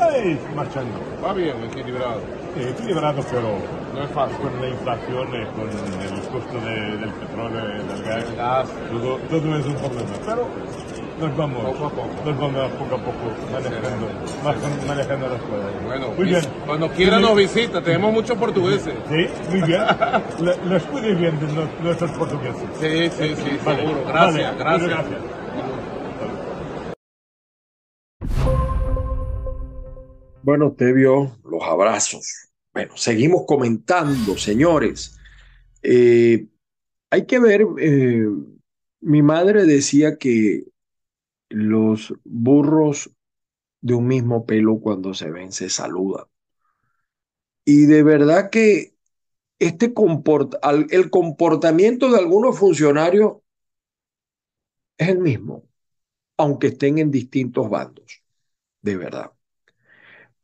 Ahí, 0.00 0.38
marchando. 0.54 0.98
Va 1.22 1.32
bien, 1.34 1.56
equilibrado. 1.64 2.20
Sí, 2.54 2.62
equilibrado, 2.62 3.20
pero 3.30 3.48
No 3.94 4.02
es 4.04 4.10
fácil. 4.10 4.36
con 4.38 4.60
la 4.60 4.68
inflación, 4.68 5.34
eh, 5.34 5.46
con 5.56 5.68
el 5.68 6.20
costo 6.30 6.60
de- 6.60 6.96
del 6.98 7.10
petróleo, 7.10 7.64
del 7.64 8.02
gas, 8.04 8.36
Gas. 8.36 8.68
todo, 8.90 9.16
todo 9.28 9.56
es 9.58 9.66
un 9.66 9.74
problema. 9.74 10.14
Pero 10.24 10.48
nos 11.20 11.36
vamos, 11.36 11.62
Poco 11.64 11.86
a 11.86 11.90
poco. 11.90 12.08
nos 12.24 12.38
vamos 12.38 12.72
poco 12.72 12.94
a 12.94 12.98
poco 12.98 13.24
manejando, 13.52 14.06
más- 14.44 14.86
manejando 14.86 15.28
las 15.28 15.40
cosas. 15.42 15.84
Bueno, 15.84 16.06
muy 16.16 16.26
bien. 16.26 16.42
Cuando 16.66 16.88
quiera 16.90 17.18
nos 17.18 17.34
visita, 17.36 17.80
tenemos 17.82 18.12
muchos 18.12 18.36
portugueses. 18.38 18.94
Sí, 19.08 19.26
muy 19.50 19.62
bien. 19.62 19.82
Les 20.68 20.82
puede 20.84 21.14
bien 21.14 21.38
de 21.40 21.46
nuestros 21.82 22.10
portugueses. 22.12 22.62
Sí, 22.80 23.10
sí, 23.10 23.34
sí, 23.36 23.58
Vale, 23.64 23.78
seguro. 23.80 24.04
vale, 24.04 24.12
Gracias, 24.12 24.52
muchas 24.52 24.58
gracias. 24.58 24.90
gracias. 24.90 25.33
Bueno, 30.44 30.68
usted 30.68 30.94
vio 30.94 31.38
los 31.42 31.62
abrazos. 31.62 32.50
Bueno, 32.74 32.98
seguimos 32.98 33.44
comentando, 33.46 34.36
señores. 34.36 35.16
Eh, 35.82 36.48
hay 37.10 37.26
que 37.26 37.38
ver, 37.40 37.66
eh, 37.80 38.26
mi 39.00 39.22
madre 39.22 39.64
decía 39.64 40.18
que 40.18 40.64
los 41.50 42.14
burros 42.24 43.10
de 43.82 43.94
un 43.94 44.06
mismo 44.08 44.46
pelo 44.46 44.80
cuando 44.80 45.14
se 45.14 45.30
ven 45.30 45.52
se 45.52 45.70
saludan. 45.70 46.26
Y 47.66 47.86
de 47.86 48.02
verdad 48.02 48.50
que 48.50 48.94
este 49.58 49.94
comport 49.94 50.56
el 50.90 51.10
comportamiento 51.10 52.10
de 52.10 52.18
algunos 52.18 52.58
funcionarios 52.58 53.38
es 54.98 55.08
el 55.08 55.18
mismo, 55.20 55.68
aunque 56.38 56.68
estén 56.68 56.98
en 56.98 57.10
distintos 57.12 57.70
bandos, 57.70 58.22
de 58.82 58.96
verdad. 58.98 59.33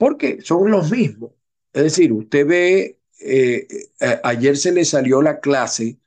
Porque 0.00 0.40
son 0.42 0.70
los 0.72 0.90
mismos. 0.92 1.32
Es 1.74 1.84
decir, 1.84 2.12
usted 2.14 2.46
ve, 2.46 3.00
eh, 3.20 3.68
eh, 4.00 4.20
ayer 4.24 4.56
se 4.58 4.72
le 4.72 4.84
salió 4.86 5.22
la 5.22 5.40
clase, 5.40 5.98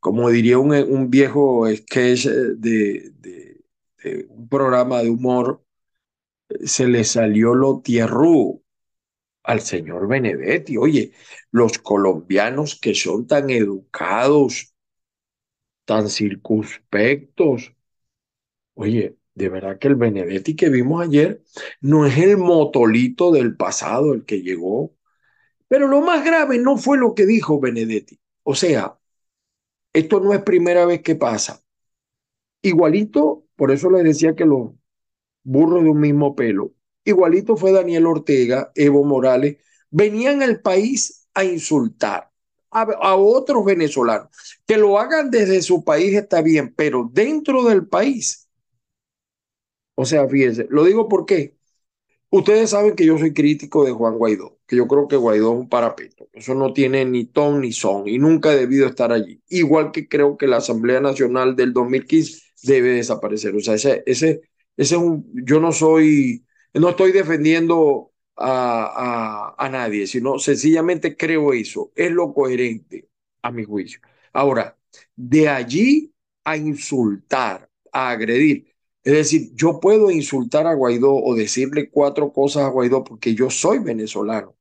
como 0.00 0.30
diría 0.30 0.58
un, 0.58 1.10
viejo 1.10 1.66
sketch 1.74 2.26
de, 2.28 3.12
de- 3.20 3.62
de 4.04 4.26
un 4.30 4.48
programa 4.48 5.02
de 5.02 5.10
humor, 5.10 5.62
se 6.64 6.86
le 6.88 7.04
salió 7.04 7.54
lo 7.54 7.80
tierrú 7.80 8.62
al 9.44 9.60
señor 9.62 10.08
Benedetti. 10.08 10.76
Oye, 10.78 11.12
los 11.52 11.78
colombianos 11.78 12.78
que 12.80 12.94
son 12.96 13.26
tan 13.28 13.50
educados, 13.50 14.74
tan 15.84 16.08
circunspectos. 16.10 17.72
Oye, 18.74 19.16
de 19.36 19.50
verdad 19.50 19.78
que 19.78 19.88
el 19.88 19.96
Benedetti 19.96 20.56
que 20.56 20.70
vimos 20.70 21.02
ayer 21.06 21.44
no 21.82 22.06
es 22.06 22.18
el 22.18 22.38
motolito 22.38 23.30
del 23.32 23.56
pasado 23.56 24.14
el 24.14 24.24
que 24.26 24.42
llegó. 24.42 24.94
Pero 25.68 25.88
lo 25.88 26.00
más 26.02 26.24
grave 26.24 26.58
no 26.58 26.76
fue 26.78 26.98
lo 26.98 27.14
que 27.14 27.26
dijo 27.26 27.60
Benedetti. 27.60 28.20
O 28.44 28.54
sea, 28.54 28.98
esto 29.92 30.20
no 30.20 30.34
es 30.34 30.42
primera 30.42 30.86
vez 30.86 31.02
que 31.02 31.16
pasa. 31.16 31.62
Igualito, 32.62 33.46
por 33.56 33.70
eso 33.70 33.90
les 33.90 34.04
decía 34.04 34.34
que 34.34 34.44
los 34.44 34.72
burros 35.44 35.84
de 35.84 35.90
un 35.90 36.00
mismo 36.00 36.36
pelo, 36.36 36.74
igualito 37.04 37.56
fue 37.56 37.72
Daniel 37.72 38.06
Ortega, 38.06 38.72
Evo 38.74 39.04
Morales, 39.04 39.58
venían 39.90 40.42
al 40.42 40.60
país 40.62 41.28
a 41.34 41.44
insultar 41.44 42.30
a, 42.70 42.82
a 42.82 43.16
otros 43.16 43.64
venezolanos. 43.64 44.28
Que 44.66 44.78
lo 44.78 44.98
hagan 44.98 45.30
desde 45.30 45.62
su 45.62 45.84
país 45.84 46.14
está 46.16 46.42
bien, 46.42 46.74
pero 46.76 47.10
dentro 47.12 47.64
del 47.64 47.86
país. 47.88 48.45
O 49.96 50.06
sea, 50.06 50.28
fíjense, 50.28 50.68
lo 50.70 50.84
digo 50.84 51.08
porque 51.08 51.56
Ustedes 52.30 52.70
saben 52.70 52.96
que 52.96 53.06
yo 53.06 53.18
soy 53.18 53.32
crítico 53.32 53.84
de 53.84 53.92
Juan 53.92 54.18
Guaidó, 54.18 54.58
que 54.66 54.76
yo 54.76 54.88
creo 54.88 55.08
que 55.08 55.16
Guaidó 55.16 55.52
es 55.54 55.60
un 55.60 55.68
parapeto. 55.68 56.28
Eso 56.32 56.54
no 56.54 56.72
tiene 56.72 57.04
ni 57.04 57.26
ton 57.26 57.60
ni 57.60 57.72
son 57.72 58.08
y 58.08 58.18
nunca 58.18 58.50
ha 58.50 58.56
debido 58.56 58.86
estar 58.86 59.12
allí. 59.12 59.40
Igual 59.48 59.92
que 59.92 60.08
creo 60.08 60.36
que 60.36 60.46
la 60.48 60.58
Asamblea 60.58 61.00
Nacional 61.00 61.56
del 61.56 61.72
2015 61.72 62.42
debe 62.64 62.90
desaparecer. 62.90 63.54
O 63.54 63.60
sea, 63.60 63.74
ese, 63.74 64.02
ese, 64.06 64.42
ese 64.76 64.94
es 64.96 65.00
un, 65.00 65.30
yo 65.46 65.60
no 65.60 65.72
soy, 65.72 66.44
no 66.74 66.90
estoy 66.90 67.12
defendiendo 67.12 68.12
a, 68.36 69.54
a, 69.58 69.66
a 69.66 69.68
nadie, 69.70 70.06
sino 70.06 70.38
sencillamente 70.38 71.16
creo 71.16 71.52
eso. 71.52 71.92
Es 71.94 72.10
lo 72.10 72.34
coherente 72.34 73.08
a 73.42 73.50
mi 73.50 73.64
juicio. 73.64 74.00
Ahora, 74.32 74.76
de 75.14 75.48
allí 75.48 76.12
a 76.44 76.56
insultar, 76.56 77.68
a 77.92 78.10
agredir. 78.10 78.74
Es 79.06 79.12
decir, 79.12 79.52
yo 79.54 79.78
puedo 79.78 80.10
insultar 80.10 80.66
a 80.66 80.74
Guaidó 80.74 81.14
o 81.14 81.36
decirle 81.36 81.90
cuatro 81.90 82.32
cosas 82.32 82.64
a 82.64 82.70
Guaidó 82.70 83.04
porque 83.04 83.36
yo 83.36 83.50
soy 83.50 83.78
venezolano. 83.78 84.56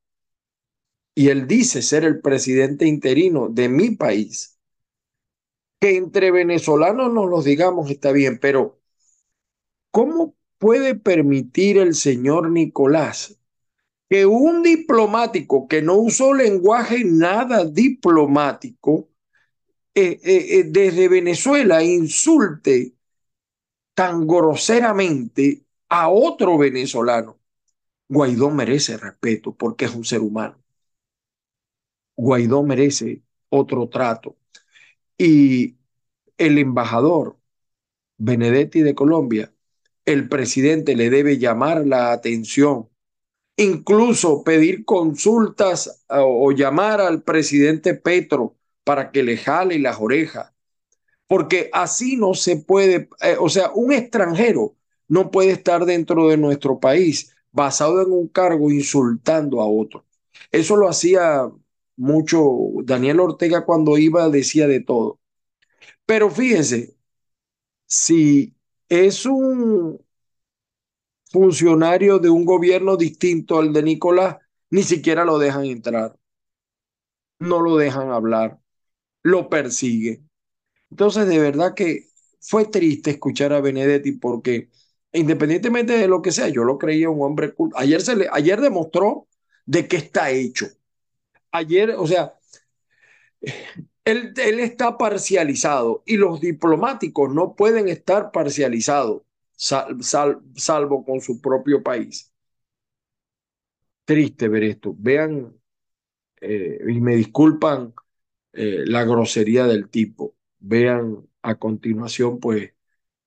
Y 1.15 1.29
él 1.29 1.47
dice 1.47 1.81
ser 1.81 2.03
el 2.03 2.21
presidente 2.21 2.85
interino 2.85 3.49
de 3.49 3.69
mi 3.69 3.95
país. 3.95 4.59
Que 5.79 5.97
entre 5.97 6.29
venezolanos 6.29 7.11
nos 7.11 7.27
los 7.27 7.43
digamos 7.43 7.89
está 7.89 8.11
bien, 8.11 8.37
pero 8.39 8.79
¿cómo 9.89 10.35
puede 10.59 10.93
permitir 10.93 11.79
el 11.79 11.95
señor 11.95 12.51
Nicolás 12.51 13.39
que 14.07 14.27
un 14.27 14.61
diplomático 14.61 15.67
que 15.67 15.81
no 15.81 15.95
usó 15.95 16.35
lenguaje 16.35 17.03
nada 17.03 17.65
diplomático 17.65 19.09
eh, 19.95 20.19
eh, 20.23 20.59
eh, 20.59 20.63
desde 20.67 21.07
Venezuela 21.07 21.83
insulte 21.83 22.94
tan 23.95 24.27
groseramente 24.27 25.65
a 25.89 26.09
otro 26.09 26.57
venezolano. 26.57 27.39
Guaidó 28.09 28.51
merece 28.51 28.97
respeto 28.97 29.55
porque 29.55 29.85
es 29.85 29.95
un 29.95 30.05
ser 30.05 30.21
humano. 30.21 30.61
Guaidó 32.15 32.63
merece 32.63 33.23
otro 33.49 33.89
trato. 33.89 34.37
Y 35.17 35.77
el 36.37 36.57
embajador 36.57 37.37
Benedetti 38.17 38.81
de 38.81 38.95
Colombia, 38.95 39.53
el 40.05 40.29
presidente 40.29 40.95
le 40.95 41.09
debe 41.09 41.37
llamar 41.37 41.85
la 41.85 42.11
atención, 42.11 42.89
incluso 43.57 44.43
pedir 44.43 44.85
consultas 44.85 46.05
o 46.09 46.51
llamar 46.51 47.01
al 47.01 47.23
presidente 47.23 47.95
Petro 47.95 48.57
para 48.83 49.11
que 49.11 49.23
le 49.23 49.37
jale 49.37 49.79
las 49.79 49.99
orejas, 49.99 50.53
porque 51.27 51.69
así 51.73 52.17
no 52.17 52.33
se 52.33 52.57
puede, 52.57 53.09
eh, 53.21 53.37
o 53.39 53.49
sea, 53.49 53.71
un 53.73 53.91
extranjero 53.93 54.75
no 55.07 55.31
puede 55.31 55.51
estar 55.51 55.85
dentro 55.85 56.27
de 56.29 56.37
nuestro 56.37 56.79
país 56.79 57.35
basado 57.51 58.01
en 58.01 58.11
un 58.11 58.27
cargo 58.27 58.71
insultando 58.71 59.61
a 59.61 59.67
otro. 59.67 60.05
Eso 60.51 60.75
lo 60.75 60.89
hacía 60.89 61.49
mucho 61.97 62.43
Daniel 62.83 63.19
Ortega 63.21 63.65
cuando 63.65 63.97
iba, 63.97 64.29
decía 64.29 64.67
de 64.67 64.81
todo. 64.81 65.19
Pero 66.05 66.29
fíjense, 66.31 66.95
si 67.87 68.55
es 68.89 69.25
un 69.25 69.99
funcionario 71.31 72.17
de 72.17 72.31
un 72.31 72.45
gobierno 72.45 72.97
distinto 72.97 73.59
al 73.59 73.71
de 73.73 73.83
Nicolás, 73.83 74.37
ni 74.71 74.81
siquiera 74.81 75.23
lo 75.23 75.37
dejan 75.37 75.65
entrar, 75.65 76.17
no 77.39 77.61
lo 77.61 77.77
dejan 77.77 78.11
hablar 78.11 78.59
lo 79.23 79.49
persigue. 79.49 80.23
Entonces, 80.95 81.27
de 81.27 81.39
verdad 81.39 81.73
que 81.75 82.07
fue 82.39 82.63
triste 82.65 83.11
escuchar 83.11 83.51
a 83.51 83.59
Benedetti 83.59 84.13
porque 84.13 84.69
independientemente 85.11 85.97
de 85.97 86.07
lo 86.07 86.21
que 86.21 86.31
sea, 86.31 86.47
yo 86.47 86.63
lo 86.63 86.77
creía 86.77 87.09
un 87.09 87.21
hombre 87.21 87.53
culto. 87.53 87.77
Ayer, 87.77 88.01
se 88.01 88.15
le, 88.15 88.29
ayer 88.31 88.61
demostró 88.61 89.27
de 89.65 89.89
qué 89.89 89.97
está 89.97 90.31
hecho. 90.31 90.67
Ayer, 91.51 91.91
o 91.91 92.07
sea, 92.07 92.35
él, 94.05 94.33
él 94.37 94.59
está 94.59 94.97
parcializado 94.97 96.03
y 96.05 96.17
los 96.17 96.41
diplomáticos 96.41 97.33
no 97.33 97.55
pueden 97.55 97.87
estar 97.89 98.31
parcializados, 98.31 99.23
sal, 99.55 100.01
sal, 100.03 100.41
salvo 100.55 101.03
con 101.05 101.21
su 101.21 101.41
propio 101.41 101.83
país. 101.83 102.31
Triste 104.05 104.47
ver 104.47 104.63
esto. 104.63 104.95
Vean, 104.97 105.55
eh, 106.41 106.79
y 106.89 107.01
me 107.01 107.15
disculpan 107.15 107.93
eh, 108.53 108.83
la 108.87 109.05
grosería 109.05 109.65
del 109.67 109.89
tipo. 109.89 110.34
Vean 110.67 111.29
a 111.43 111.55
continuación, 111.55 112.39
pues, 112.39 112.71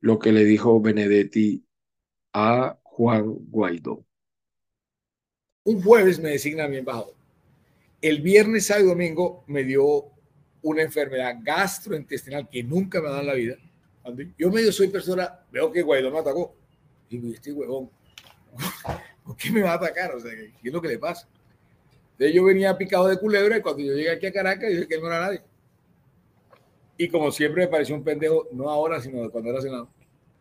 lo 0.01 0.19
que 0.19 0.33
le 0.33 0.45
dijo 0.45 0.81
Benedetti 0.81 1.65
a 2.33 2.77
Juan 2.83 3.33
Guaidó. 3.49 4.05
Un 5.63 5.81
jueves 5.81 6.19
me 6.19 6.31
designa 6.31 6.67
mi 6.67 6.79
embajador. 6.79 7.15
El 8.03 8.23
viernes, 8.23 8.67
sábado 8.67 8.87
y 8.87 8.89
domingo 8.89 9.45
me 9.47 9.63
dio 9.63 10.07
una 10.63 10.83
enfermedad 10.83 11.37
gastrointestinal 11.41 12.49
que 12.49 12.65
nunca 12.65 13.01
me 13.01 13.09
ha 13.09 13.21
en 13.21 13.27
la 13.29 13.35
vida. 13.35 13.57
Yo 14.37 14.51
medio 14.51 14.73
soy 14.73 14.89
persona, 14.89 15.39
veo 15.53 15.71
que 15.71 15.83
Guaidó 15.83 16.11
me 16.11 16.19
atacó. 16.19 16.57
Digo, 17.09 17.33
este 17.33 17.53
huevón, 17.53 17.89
¿por 19.25 19.37
qué 19.37 19.53
me 19.53 19.63
va 19.63 19.73
a 19.73 19.77
atacar? 19.77 20.13
O 20.13 20.21
sea, 20.21 20.33
¿qué 20.33 20.53
es 20.69 20.73
lo 20.73 20.83
que 20.83 20.89
le 20.89 20.99
pasa? 20.99 21.29
Entonces 22.13 22.35
yo 22.35 22.43
venía 22.43 22.77
picado 22.77 23.07
de 23.07 23.17
culebra 23.17 23.59
y 23.59 23.63
cuando 23.63 23.81
yo 23.81 23.93
llegué 23.95 24.11
aquí 24.11 24.27
a 24.27 24.33
Caracas 24.33 24.71
dije 24.71 24.89
que 24.89 24.97
él 24.97 25.03
no 25.03 25.07
era 25.07 25.21
nadie. 25.21 25.43
Y 26.99 27.09
como 27.09 27.31
siempre 27.31 27.63
me 27.63 27.69
pareció 27.69 27.95
un 27.95 28.05
pendejo, 28.05 28.49
no 28.53 28.69
ahora, 28.69 29.01
sino 29.01 29.31
cuando 29.31 29.51
era 29.51 29.63
senador. 29.63 29.89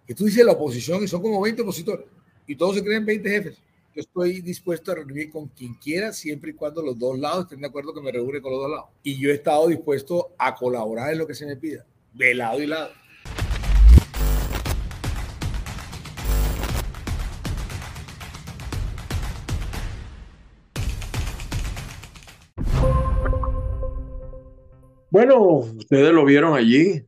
Que 0.05 0.13
tú 0.13 0.25
dices 0.25 0.43
la 0.43 0.53
oposición 0.53 1.03
y 1.03 1.07
son 1.07 1.21
como 1.21 1.39
20 1.39 1.61
opositores 1.61 2.05
y 2.47 2.55
todos 2.55 2.75
se 2.75 2.83
creen 2.83 3.05
20 3.05 3.29
jefes. 3.29 3.57
Yo 3.93 4.01
estoy 4.01 4.41
dispuesto 4.41 4.91
a 4.91 4.95
reunir 4.95 5.29
con 5.29 5.47
quien 5.47 5.73
quiera 5.73 6.13
siempre 6.13 6.51
y 6.51 6.53
cuando 6.53 6.81
los 6.81 6.97
dos 6.97 7.19
lados 7.19 7.43
estén 7.43 7.61
de 7.61 7.67
acuerdo 7.67 7.93
que 7.93 8.01
me 8.01 8.11
reúne 8.11 8.41
con 8.41 8.51
los 8.51 8.61
dos 8.61 8.71
lados. 8.71 8.85
Y 9.03 9.19
yo 9.19 9.29
he 9.29 9.33
estado 9.33 9.67
dispuesto 9.67 10.33
a 10.37 10.55
colaborar 10.55 11.11
en 11.11 11.19
lo 11.19 11.27
que 11.27 11.35
se 11.35 11.45
me 11.45 11.57
pida, 11.57 11.85
de 12.13 12.33
lado 12.33 12.61
y 12.61 12.67
lado. 12.67 12.91
Bueno, 25.09 25.39
ustedes 25.41 26.13
lo 26.13 26.25
vieron 26.25 26.55
allí 26.55 27.05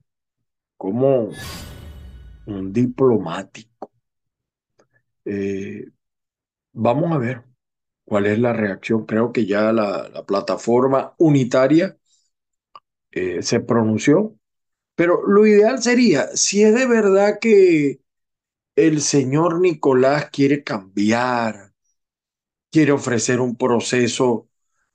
como 0.77 1.31
un 2.47 2.73
diplomático. 2.73 3.91
Eh, 5.25 5.85
vamos 6.73 7.11
a 7.13 7.17
ver 7.19 7.43
cuál 8.05 8.27
es 8.27 8.39
la 8.39 8.53
reacción. 8.53 9.05
Creo 9.05 9.33
que 9.33 9.45
ya 9.45 9.73
la, 9.73 10.09
la 10.09 10.25
plataforma 10.25 11.15
unitaria 11.19 11.97
eh, 13.11 13.41
se 13.41 13.59
pronunció, 13.59 14.35
pero 14.95 15.27
lo 15.27 15.47
ideal 15.47 15.81
sería, 15.83 16.29
si 16.35 16.63
es 16.63 16.75
de 16.75 16.87
verdad 16.87 17.39
que 17.41 18.01
el 18.75 19.01
señor 19.01 19.61
Nicolás 19.61 20.29
quiere 20.31 20.63
cambiar, 20.63 21.73
quiere 22.71 22.93
ofrecer 22.93 23.41
un 23.41 23.57
proceso 23.57 24.48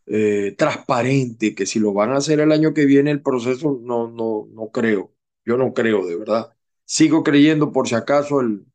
eh, 0.07 0.55
transparente, 0.59 1.55
que 1.55 1.67
si 1.67 1.79
lo 1.81 1.93
van 1.93 2.13
a 2.13 2.19
hacer 2.19 2.41
el 2.41 2.53
año 2.53 2.75
que 2.75 2.87
viene 2.87 3.11
el 3.11 3.23
proceso, 3.23 3.79
no, 3.83 4.09
no, 4.09 4.49
no 4.53 4.71
creo. 4.71 5.13
Yo 5.45 5.57
no 5.57 5.75
creo, 5.75 6.07
de 6.07 6.17
verdad. 6.17 6.55
Sigo 6.85 7.23
creyendo, 7.25 7.73
por 7.73 7.89
si 7.89 7.95
acaso, 7.95 8.41
el... 8.41 8.67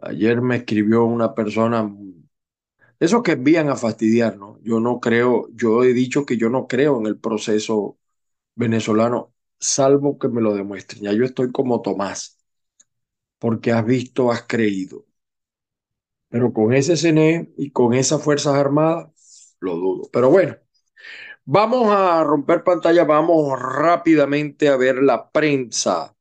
ayer 0.00 0.40
me 0.40 0.56
escribió 0.56 1.04
una 1.04 1.34
persona, 1.34 1.86
esos 3.00 3.22
que 3.22 3.32
envían 3.32 3.68
a 3.68 3.76
fastidiar. 3.76 4.38
Yo 4.62 4.80
no 4.80 5.00
creo, 5.00 5.48
yo 5.54 5.84
he 5.84 5.92
dicho 5.92 6.26
que 6.26 6.36
yo 6.36 6.48
no 6.50 6.66
creo 6.66 6.98
en 7.00 7.06
el 7.06 7.18
proceso 7.18 7.98
venezolano, 8.56 9.34
salvo 9.60 10.18
que 10.18 10.28
me 10.28 10.42
lo 10.42 10.54
demuestren. 10.54 11.02
Ya 11.04 11.12
yo 11.14 11.24
estoy 11.24 11.52
como 11.52 11.82
Tomás, 11.82 12.38
porque 13.38 13.72
has 13.72 13.84
visto, 13.86 14.30
has 14.30 14.42
creído. 14.46 15.06
Pero 16.28 16.52
con 16.52 16.72
ese 16.72 16.96
CNE 16.96 17.52
y 17.56 17.70
con 17.70 17.94
esas 17.94 18.22
Fuerzas 18.22 18.54
Armadas, 18.54 19.10
lo 19.60 19.76
dudo. 19.76 20.08
Pero 20.12 20.30
bueno, 20.30 20.56
vamos 21.44 21.88
a 21.90 22.24
romper 22.24 22.64
pantalla, 22.64 23.04
vamos 23.04 23.58
rápidamente 23.60 24.68
a 24.68 24.76
ver 24.76 25.02
la 25.02 25.30
prensa. 25.30 26.14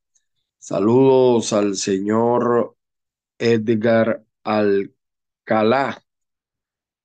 Saludos 0.60 1.54
al 1.54 1.76
señor 1.76 2.76
Edgar 3.40 4.26
Alcalá 4.44 6.04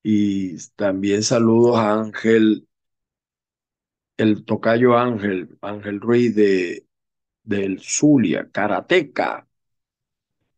y 0.03 0.57
también 0.77 1.23
saludos 1.23 1.79
a 1.79 1.93
Ángel, 2.01 2.69
el 4.16 4.45
tocayo 4.45 4.97
Ángel, 4.99 5.59
Ángel 5.62 6.01
Ruiz 6.01 6.35
de, 6.35 6.87
del 7.43 7.81
Zulia, 7.81 8.51
Karateca. 8.53 9.47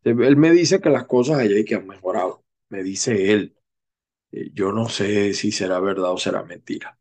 Él 0.04 0.36
me 0.36 0.50
dice 0.52 0.80
que 0.80 0.90
las 0.90 1.06
cosas 1.06 1.38
allá 1.38 1.56
hay 1.56 1.64
que 1.64 1.74
han 1.76 1.86
mejorado, 1.86 2.44
me 2.68 2.82
dice 2.82 3.32
él. 3.32 3.56
Eh, 4.32 4.50
yo 4.54 4.72
no 4.72 4.88
sé 4.88 5.34
si 5.34 5.52
será 5.52 5.80
verdad 5.80 6.12
o 6.12 6.18
será 6.18 6.42
mentira, 6.44 6.98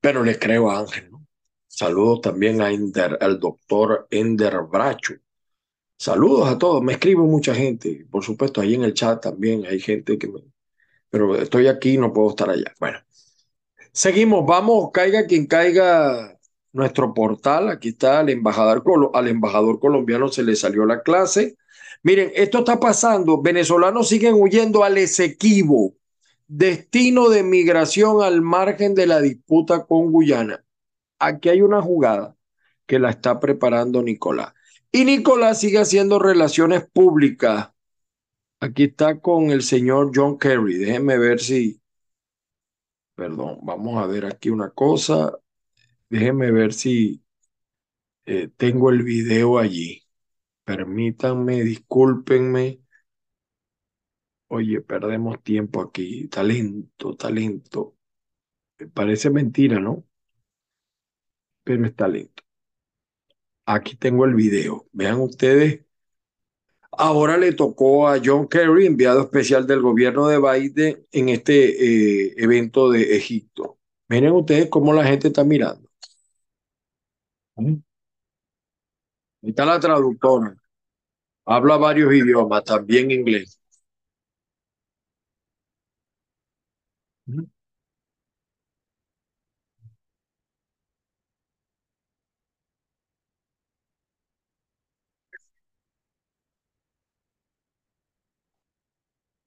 pero 0.00 0.24
le 0.24 0.38
creo 0.38 0.70
a 0.70 0.78
Ángel. 0.80 1.10
¿no? 1.10 1.26
Saludos 1.66 2.22
también 2.22 2.60
al 2.60 3.40
doctor 3.40 4.08
Ender 4.10 4.62
Bracho. 4.70 5.14
Saludos 5.96 6.48
a 6.48 6.58
todos. 6.58 6.82
Me 6.82 6.92
escribe 6.94 7.22
mucha 7.22 7.54
gente. 7.54 8.06
Por 8.10 8.24
supuesto, 8.24 8.60
ahí 8.60 8.74
en 8.74 8.84
el 8.84 8.94
chat 8.94 9.20
también 9.22 9.66
hay 9.66 9.80
gente 9.80 10.18
que 10.18 10.28
me... 10.28 10.40
Pero 11.10 11.36
estoy 11.36 11.66
aquí, 11.68 11.98
no 11.98 12.12
puedo 12.12 12.30
estar 12.30 12.50
allá. 12.50 12.72
Bueno, 12.80 12.98
seguimos. 13.92 14.46
Vamos, 14.46 14.90
caiga 14.92 15.26
quien 15.26 15.46
caiga 15.46 16.38
nuestro 16.72 17.14
portal. 17.14 17.68
Aquí 17.68 17.90
está 17.90 18.20
el 18.20 18.30
embajador, 18.30 18.84
al 19.14 19.28
embajador 19.28 19.80
colombiano 19.80 20.28
se 20.28 20.42
le 20.44 20.56
salió 20.56 20.84
la 20.84 21.02
clase. 21.02 21.56
Miren, 22.02 22.30
esto 22.34 22.58
está 22.58 22.78
pasando. 22.78 23.42
Venezolanos 23.42 24.08
siguen 24.08 24.34
huyendo 24.34 24.84
al 24.84 24.98
Esequibo, 24.98 25.94
destino 26.48 27.28
de 27.28 27.42
migración 27.42 28.22
al 28.22 28.42
margen 28.42 28.94
de 28.94 29.06
la 29.06 29.20
disputa 29.20 29.86
con 29.86 30.10
Guyana. 30.10 30.64
Aquí 31.18 31.50
hay 31.50 31.62
una 31.62 31.82
jugada 31.82 32.36
que 32.86 32.98
la 32.98 33.10
está 33.10 33.38
preparando 33.38 34.02
Nicolás. 34.02 34.54
Y 34.90 35.04
Nicolás 35.04 35.60
sigue 35.60 35.78
haciendo 35.78 36.18
relaciones 36.18 36.88
públicas. 36.90 37.70
Aquí 38.60 38.84
está 38.84 39.20
con 39.20 39.50
el 39.50 39.62
señor 39.62 40.10
John 40.14 40.38
Kerry. 40.38 40.78
Déjenme 40.78 41.18
ver 41.18 41.40
si... 41.40 41.80
Perdón, 43.14 43.58
vamos 43.62 44.02
a 44.02 44.06
ver 44.06 44.24
aquí 44.24 44.48
una 44.50 44.70
cosa. 44.70 45.32
Déjenme 46.08 46.50
ver 46.50 46.72
si 46.72 47.22
eh, 48.26 48.48
tengo 48.56 48.90
el 48.90 49.02
video 49.02 49.58
allí. 49.58 50.02
Permítanme, 50.64 51.62
discúlpenme. 51.62 52.80
Oye, 54.48 54.80
perdemos 54.82 55.42
tiempo 55.42 55.80
aquí. 55.82 56.28
Talento, 56.28 57.16
talento. 57.16 57.96
Parece 58.94 59.30
mentira, 59.30 59.78
¿no? 59.80 60.04
Pero 61.64 61.86
es 61.86 61.94
talento. 61.94 62.42
Aquí 63.66 63.96
tengo 63.96 64.24
el 64.24 64.34
video. 64.34 64.86
Vean 64.92 65.20
ustedes. 65.20 65.84
Ahora 66.92 67.36
le 67.36 67.52
tocó 67.52 68.08
a 68.08 68.18
John 68.22 68.48
Kerry, 68.48 68.86
enviado 68.86 69.22
especial 69.22 69.66
del 69.66 69.80
gobierno 69.82 70.26
de 70.28 70.38
Biden, 70.38 71.06
en 71.12 71.28
este 71.28 72.26
eh, 72.28 72.34
evento 72.38 72.90
de 72.90 73.16
Egipto. 73.16 73.78
Miren 74.08 74.32
ustedes 74.32 74.68
cómo 74.70 74.92
la 74.92 75.04
gente 75.04 75.28
está 75.28 75.44
mirando. 75.44 75.88
Ahí 77.56 77.82
está 79.42 79.64
la 79.64 79.80
traductora. 79.80 80.56
Habla 81.46 81.76
varios 81.78 82.12
idiomas, 82.14 82.64
también 82.64 83.10
inglés. 83.10 83.57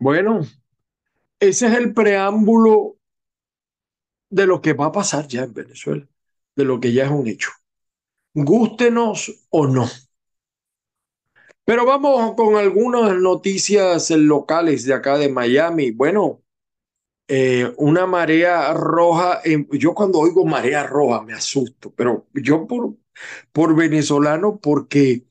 Bueno, 0.01 0.41
ese 1.39 1.67
es 1.67 1.73
el 1.77 1.93
preámbulo 1.93 2.97
de 4.29 4.45
lo 4.47 4.61
que 4.61 4.73
va 4.73 4.87
a 4.87 4.91
pasar 4.91 5.27
ya 5.27 5.43
en 5.43 5.53
Venezuela, 5.53 6.07
de 6.55 6.65
lo 6.65 6.79
que 6.79 6.93
ya 6.93 7.05
es 7.05 7.11
un 7.11 7.27
hecho. 7.27 7.51
Gústenos 8.33 9.45
o 9.51 9.67
no. 9.67 9.87
Pero 11.65 11.85
vamos 11.85 12.33
con 12.35 12.55
algunas 12.55 13.15
noticias 13.17 14.09
locales 14.11 14.85
de 14.85 14.93
acá 14.93 15.17
de 15.17 15.29
Miami. 15.29 15.91
Bueno, 15.91 16.41
eh, 17.27 17.73
una 17.77 18.07
marea 18.07 18.73
roja, 18.73 19.41
yo 19.71 19.93
cuando 19.95 20.19
oigo 20.19 20.45
marea 20.45 20.83
roja 20.85 21.23
me 21.23 21.33
asusto, 21.33 21.93
pero 21.95 22.27
yo 22.33 22.67
por, 22.67 22.95
por 23.53 23.75
venezolano, 23.75 24.59
porque 24.59 25.25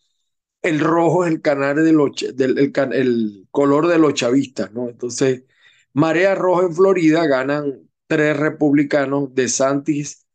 el 0.63 0.81
rojo 0.81 1.25
es 1.25 1.33
el, 1.33 1.43
canal 1.43 1.77
de 1.85 1.93
los, 1.93 2.13
del, 2.35 2.59
el, 2.93 3.47
color 3.51 3.89
de 3.89 3.99
los 3.99 4.15
chavistas, 4.15 4.73
¿no? 4.73 4.89
Entonces, 4.89 5.45
Marea 5.93 6.35
Roja 6.35 6.67
en 6.67 6.75
Florida 6.75 7.27
ganan 7.27 7.89
tres 8.07 8.37
republicanos 8.37 9.35
de 9.35 9.49
Santis 9.49 10.27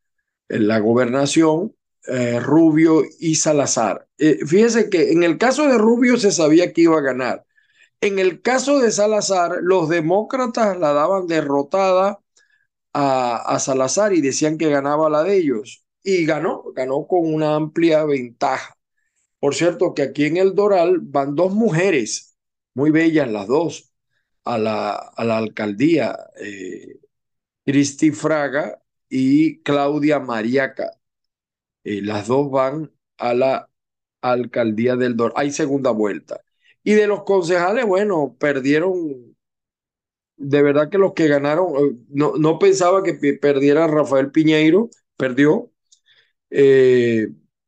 en 0.49 0.67
la 0.67 0.79
gobernación, 0.79 1.75
eh, 2.07 2.39
Rubio 2.39 3.03
y 3.19 3.35
Salazar. 3.35 4.07
Eh, 4.17 4.45
fíjense 4.45 4.89
que 4.89 5.11
en 5.11 5.23
el 5.23 5.38
caso 5.38 5.67
de 5.67 5.77
Rubio 5.77 6.17
se 6.17 6.31
sabía 6.31 6.73
que 6.73 6.81
iba 6.81 6.97
a 6.97 7.01
ganar. 7.01 7.45
En 8.01 8.19
el 8.19 8.41
caso 8.41 8.79
de 8.79 8.91
Salazar, 8.91 9.59
los 9.61 9.89
demócratas 9.89 10.77
la 10.79 10.93
daban 10.93 11.27
derrotada 11.27 12.19
a, 12.93 13.38
a 13.38 13.59
Salazar 13.59 14.13
y 14.13 14.21
decían 14.21 14.57
que 14.57 14.69
ganaba 14.69 15.09
la 15.09 15.23
de 15.23 15.38
ellos. 15.38 15.85
Y 16.03 16.25
ganó, 16.25 16.63
ganó 16.75 17.07
con 17.07 17.33
una 17.33 17.55
amplia 17.55 18.05
ventaja. 18.05 18.74
Por 19.45 19.53
cierto, 19.53 19.93
que 19.93 20.01
aquí 20.01 20.25
en 20.25 20.38
el 20.38 20.55
Doral 20.55 21.01
van 21.01 21.36
dos 21.36 21.53
mujeres, 21.53 22.36
muy 22.73 22.89
bellas 22.89 23.29
las 23.29 23.45
dos, 23.45 23.93
a 24.43 24.58
la, 24.58 24.93
a 24.93 25.23
la 25.23 25.38
alcaldía, 25.38 26.17
eh, 26.41 26.99
Cristi 27.63 28.10
Fraga 28.10 28.81
y 29.08 29.62
Claudia 29.62 30.19
Mariaca. 30.19 30.93
Eh, 31.84 32.01
las 32.01 32.25
dos 32.27 32.49
van 32.49 32.91
a 33.19 33.36
la 33.36 33.69
alcaldía 34.21 34.95
del 34.95 35.15
Doral. 35.15 35.34
Hay 35.38 35.51
segunda 35.51 35.91
vuelta. 35.91 36.41
Y 36.84 36.93
de 36.93 37.05
los 37.05 37.21
concejales, 37.23 37.86
bueno, 37.86 38.36
perdieron, 38.39 39.38
de 40.38 40.63
verdad 40.63 40.89
que 40.89 40.97
los 40.97 41.13
que 41.13 41.27
ganaron, 41.27 41.67
eh, 41.77 41.97
no, 42.10 42.34
no 42.38 42.58
pensaba 42.58 43.03
que 43.03 43.13
perdiera 43.39 43.86
Rafael 43.86 44.31
Piñeiro, 44.31 44.89
perdió. 45.17 45.71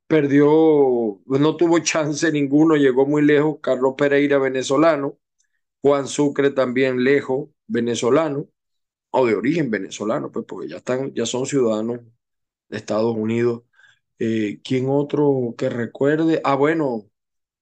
Perdió, 0.08 0.46
no 1.26 1.58
tuvo 1.58 1.80
chance 1.80 2.32
ninguno, 2.32 2.76
llegó 2.76 3.06
muy 3.06 3.22
lejos. 3.24 3.58
Carlos 3.62 3.96
Pereira, 3.98 4.38
venezolano. 4.40 5.18
Juan 5.82 6.08
Sucre 6.08 6.52
también 6.52 7.04
lejos, 7.04 7.50
venezolano, 7.68 8.48
o 9.12 9.26
de 9.28 9.36
origen 9.36 9.72
venezolano, 9.72 10.32
pues 10.32 10.46
porque 10.48 10.70
ya 10.70 10.78
están, 10.78 11.14
ya 11.14 11.26
son 11.26 11.46
ciudadanos 11.46 12.02
de 12.70 12.78
Estados 12.78 13.16
Unidos. 13.16 13.64
Eh, 14.20 14.62
¿Quién 14.64 14.88
otro 14.90 15.56
que 15.58 15.70
recuerde? 15.70 16.42
Ah, 16.44 16.56
bueno, 16.56 17.10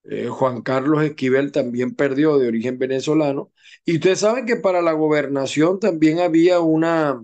eh, 0.05 0.27
Juan 0.29 0.61
Carlos 0.63 1.03
Esquivel 1.03 1.51
también 1.51 1.95
perdió 1.95 2.37
de 2.37 2.47
origen 2.49 2.79
venezolano. 2.79 3.51
Y 3.85 3.95
ustedes 3.95 4.19
saben 4.21 4.45
que 4.45 4.57
para 4.57 4.81
la 4.81 4.93
gobernación 4.93 5.79
también 5.79 6.19
había 6.19 6.59
una 6.61 7.21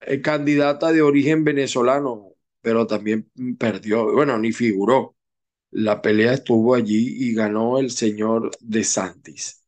eh, 0.00 0.20
candidata 0.22 0.92
de 0.92 1.02
origen 1.02 1.44
venezolano, 1.44 2.31
pero 2.62 2.86
también 2.86 3.30
perdió, 3.58 4.12
bueno, 4.12 4.38
ni 4.38 4.52
figuró. 4.52 5.16
La 5.70 6.02
pelea 6.02 6.34
estuvo 6.34 6.74
allí 6.74 7.28
y 7.28 7.34
ganó 7.34 7.78
el 7.78 7.90
señor 7.90 8.50
De 8.60 8.84
Santis. 8.84 9.64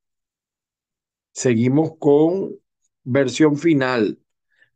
Seguimos 1.33 1.97
con 1.99 2.57
versión 3.03 3.59
final. 3.59 4.19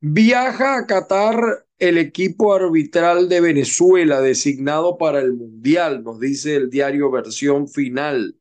Viaja 0.01 0.79
a 0.79 0.87
Qatar 0.87 1.67
el 1.79 1.99
equipo 1.99 2.55
arbitral 2.55 3.29
de 3.29 3.41
Venezuela 3.41 4.21
designado 4.21 4.99
para 4.99 5.21
el 5.21 5.33
Mundial, 5.33 6.03
nos 6.03 6.19
dice 6.19 6.57
el 6.57 6.71
diario 6.71 7.11
versión 7.11 7.69
final. 7.69 8.37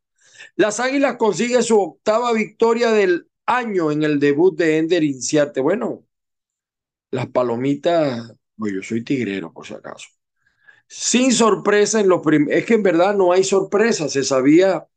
Las 0.55 0.79
Águilas 0.79 1.17
consiguen 1.17 1.63
su 1.63 1.79
octava 1.79 2.33
victoria 2.33 2.91
del 2.91 3.29
año 3.45 3.91
en 3.91 4.03
el 4.03 4.19
debut 4.19 4.57
de 4.57 4.77
Ender 4.77 5.03
Inciarte. 5.03 5.61
Bueno, 5.61 6.05
las 7.11 7.27
palomitas 7.27 8.33
yo 8.57 8.81
soy 8.83 9.03
tigrero, 9.03 9.53
por 9.53 9.65
si 9.65 9.73
acaso. 9.73 10.09
Sin 10.87 11.31
sorpresa 11.33 11.99
en 11.99 12.09
los. 12.09 12.21
Es 12.49 12.65
que 12.65 12.75
en 12.75 12.83
verdad 12.83 13.15
no 13.15 13.31
hay 13.33 13.43
sorpresa. 13.43 14.09
Se 14.09 14.23
sabía 14.23 14.87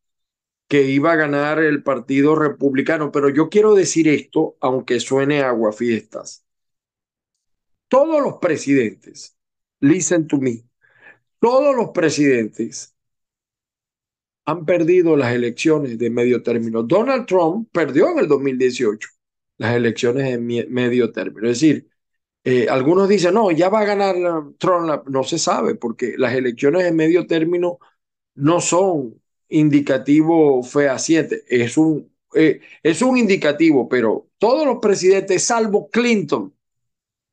que 0.69 0.85
iba 0.85 1.13
a 1.13 1.17
ganar 1.17 1.59
el 1.59 1.83
Partido 1.83 2.37
Republicano, 2.37 3.11
pero 3.13 3.29
yo 3.29 3.49
quiero 3.49 3.75
decir 3.75 4.09
esto, 4.09 4.57
aunque 4.61 5.01
suene 5.01 5.43
aguafiestas. 5.43 6.45
Todos 7.89 8.23
los 8.23 8.37
presidentes, 8.41 9.37
listen 9.81 10.29
to 10.29 10.39
me, 10.39 10.65
todos 11.41 11.75
los 11.75 11.91
presidentes 11.91 12.95
han 14.45 14.65
perdido 14.65 15.17
las 15.17 15.35
elecciones 15.35 15.99
de 15.99 16.11
medio 16.11 16.43
término. 16.43 16.83
Donald 16.83 17.27
Trump 17.27 17.69
perdió 17.73 18.11
en 18.11 18.19
el 18.21 18.29
2018 18.29 19.09
las 19.59 19.75
elecciones 19.75 20.25
de 20.25 20.39
medio 20.69 21.13
término. 21.13 21.49
Es 21.49 21.61
decir, 21.61 21.89
eh, 22.45 22.69
algunos 22.71 23.09
dicen, 23.09 23.35
no, 23.35 23.51
ya 23.51 23.69
va 23.69 23.81
a 23.81 23.85
ganar 23.85 24.17
Trump, 24.59 25.07
no 25.09 25.25
se 25.25 25.39
sabe, 25.39 25.75
porque 25.75 26.15
las 26.17 26.35
elecciones 26.35 26.85
en 26.87 26.97
medio 26.97 27.27
término 27.27 27.79
no 28.35 28.61
son 28.61 29.21
indicativo 29.49 30.63
fehaciente, 30.63 31.45
es 31.49 31.77
un, 31.77 32.11
eh, 32.35 32.61
es 32.83 33.03
un 33.03 33.17
indicativo, 33.19 33.89
pero 33.89 34.29
todos 34.39 34.67
los 34.67 34.79
presidentes, 34.79 35.45
salvo 35.45 35.91
Clinton, 35.91 36.55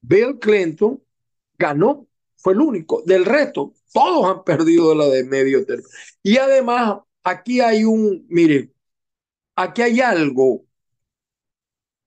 Bill 0.02 0.40
Clinton 0.40 1.02
ganó, 1.58 2.08
fue 2.38 2.54
el 2.54 2.62
único, 2.62 3.02
del 3.06 3.26
resto, 3.26 3.74
todos 3.94 4.30
han 4.30 4.44
perdido 4.44 4.94
la 4.96 5.08
de 5.08 5.24
medio 5.24 5.66
término. 5.66 5.90
Y 6.24 6.38
además, 6.38 7.00
aquí 7.24 7.62
hay 7.62 7.84
un, 7.86 8.26
mire, 8.30 8.72
aquí 9.56 9.82
hay 9.84 10.02
algo. 10.02 10.66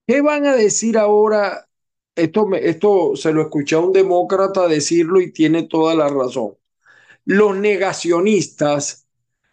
¿Qué 0.07 0.21
van 0.21 0.45
a 0.45 0.55
decir 0.55 0.97
ahora 0.97 1.67
esto, 2.15 2.49
esto 2.55 3.15
se 3.15 3.33
lo 3.33 3.41
escuché 3.41 3.75
a 3.75 3.79
un 3.79 3.93
demócrata 3.93 4.67
decirlo 4.67 5.21
y 5.21 5.31
tiene 5.31 5.63
toda 5.63 5.95
la 5.95 6.07
razón. 6.09 6.55
Los 7.25 7.57
negacionistas 7.57 9.07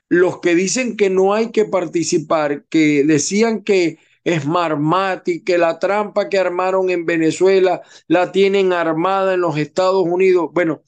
los 0.09 0.40
que 0.40 0.55
dicen 0.55 0.97
que 0.97 1.11
no 1.11 1.35
hay 1.35 1.51
que 1.53 1.64
participar, 1.64 2.64
que 2.66 3.05
decían 3.05 3.62
que 3.62 3.99
Smartmatic, 4.27 5.44
que 5.44 5.59
la 5.59 5.79
trampa 5.79 6.29
que 6.29 6.38
armaron 6.38 6.90
en 6.90 7.07
Venezuela 7.07 7.83
la 8.09 8.33
tienen 8.33 8.73
armada 8.73 9.35
en 9.35 9.40
los 9.40 9.57
Estados 9.59 10.05
Unidos. 10.07 10.51
Bueno, 10.53 10.83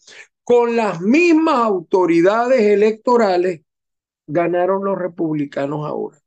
con 0.44 0.76
las 0.76 1.00
mismas 1.00 1.56
autoridades 1.56 2.60
electorales 2.62 3.62
ganaron 4.26 4.84
los 4.84 4.98
republicanos 4.98 5.86
ahora. 5.86 6.18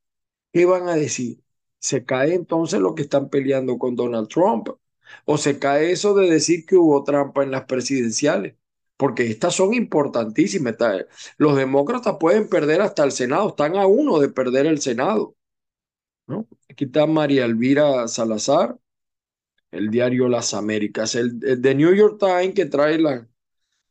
¿Qué 0.54 0.66
van 0.66 0.90
a 0.90 0.96
decir? 0.96 1.40
Se 1.80 2.06
cae 2.06 2.34
entonces 2.36 2.80
lo 2.80 2.96
que 2.96 3.04
están 3.04 3.30
peleando 3.30 3.78
con 3.78 3.96
Donald 3.96 4.28
Trump. 4.30 4.70
O 5.26 5.38
se 5.38 5.60
cae 5.60 5.92
eso 5.92 6.14
de 6.14 6.30
decir 6.30 6.66
que 6.66 6.76
hubo 6.76 7.04
trampa 7.04 7.44
en 7.44 7.52
las 7.52 7.66
presidenciales. 7.66 8.56
Porque 8.98 9.28
estas 9.28 9.56
son 9.56 9.74
importantísimas. 9.74 10.76
Los 11.38 11.56
demócratas 11.58 12.18
pueden 12.20 12.48
perder 12.48 12.82
hasta 12.82 13.04
el 13.04 13.12
Senado. 13.12 13.50
Están 13.50 13.76
a 13.76 13.88
uno 13.88 14.20
de 14.20 14.30
perder 14.30 14.66
el 14.66 14.80
Senado. 14.82 15.36
¿no? 16.28 16.48
Aquí 16.70 16.86
está 16.86 17.06
María 17.06 17.46
Elvira 17.46 18.08
Salazar, 18.08 18.78
el 19.72 19.90
diario 19.90 20.28
Las 20.30 20.54
Américas, 20.54 21.16
el, 21.16 21.40
de 21.40 21.76
New 21.76 21.94
York 21.94 22.18
Times 22.20 22.54
que 22.54 22.66
trae 22.66 22.98
la... 23.00 23.28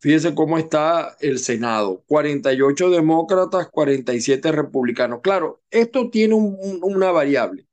Fíjese 0.00 0.34
cómo 0.34 0.58
está 0.58 1.16
el 1.20 1.38
Senado. 1.38 2.02
48 2.06 2.90
demócratas, 2.90 3.68
47 3.70 4.50
republicanos. 4.50 5.20
Claro, 5.22 5.62
esto 5.70 6.10
tiene 6.10 6.34
una 6.34 7.12
variable, 7.12 7.68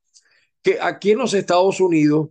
que 0.62 0.78
aquí 0.80 1.12
en 1.12 1.18
los 1.18 1.34
Estados 1.34 1.80
Unidos 1.80 2.30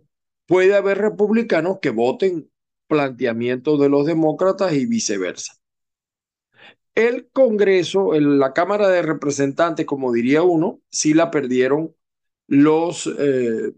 puede 0.50 0.74
haber 0.74 0.98
republicanos 0.98 1.78
que 1.80 1.90
voten 1.90 2.50
planteamientos 2.88 3.78
de 3.78 3.88
los 3.88 4.04
demócratas 4.04 4.72
y 4.72 4.84
viceversa. 4.84 5.54
El 6.96 7.30
Congreso, 7.30 8.12
la 8.18 8.52
Cámara 8.52 8.88
de 8.88 9.02
Representantes, 9.02 9.86
como 9.86 10.12
diría 10.12 10.42
uno, 10.42 10.80
sí 10.90 11.14
la 11.14 11.30
perdieron 11.30 11.94
los 12.48 13.06
eh, 13.06 13.74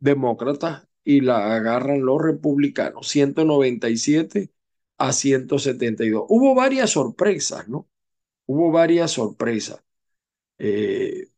demócratas 0.00 0.88
y 1.04 1.20
la 1.20 1.54
agarran 1.54 2.04
los 2.04 2.20
republicanos, 2.20 3.06
197 3.06 4.50
a 4.98 5.12
172. 5.12 6.24
Hubo 6.28 6.56
varias 6.56 6.90
sorpresas, 6.90 7.68
¿no? 7.68 7.88
Hubo 8.46 8.72
varias 8.72 9.12
sorpresas. 9.12 9.84
Eh, 10.58 11.28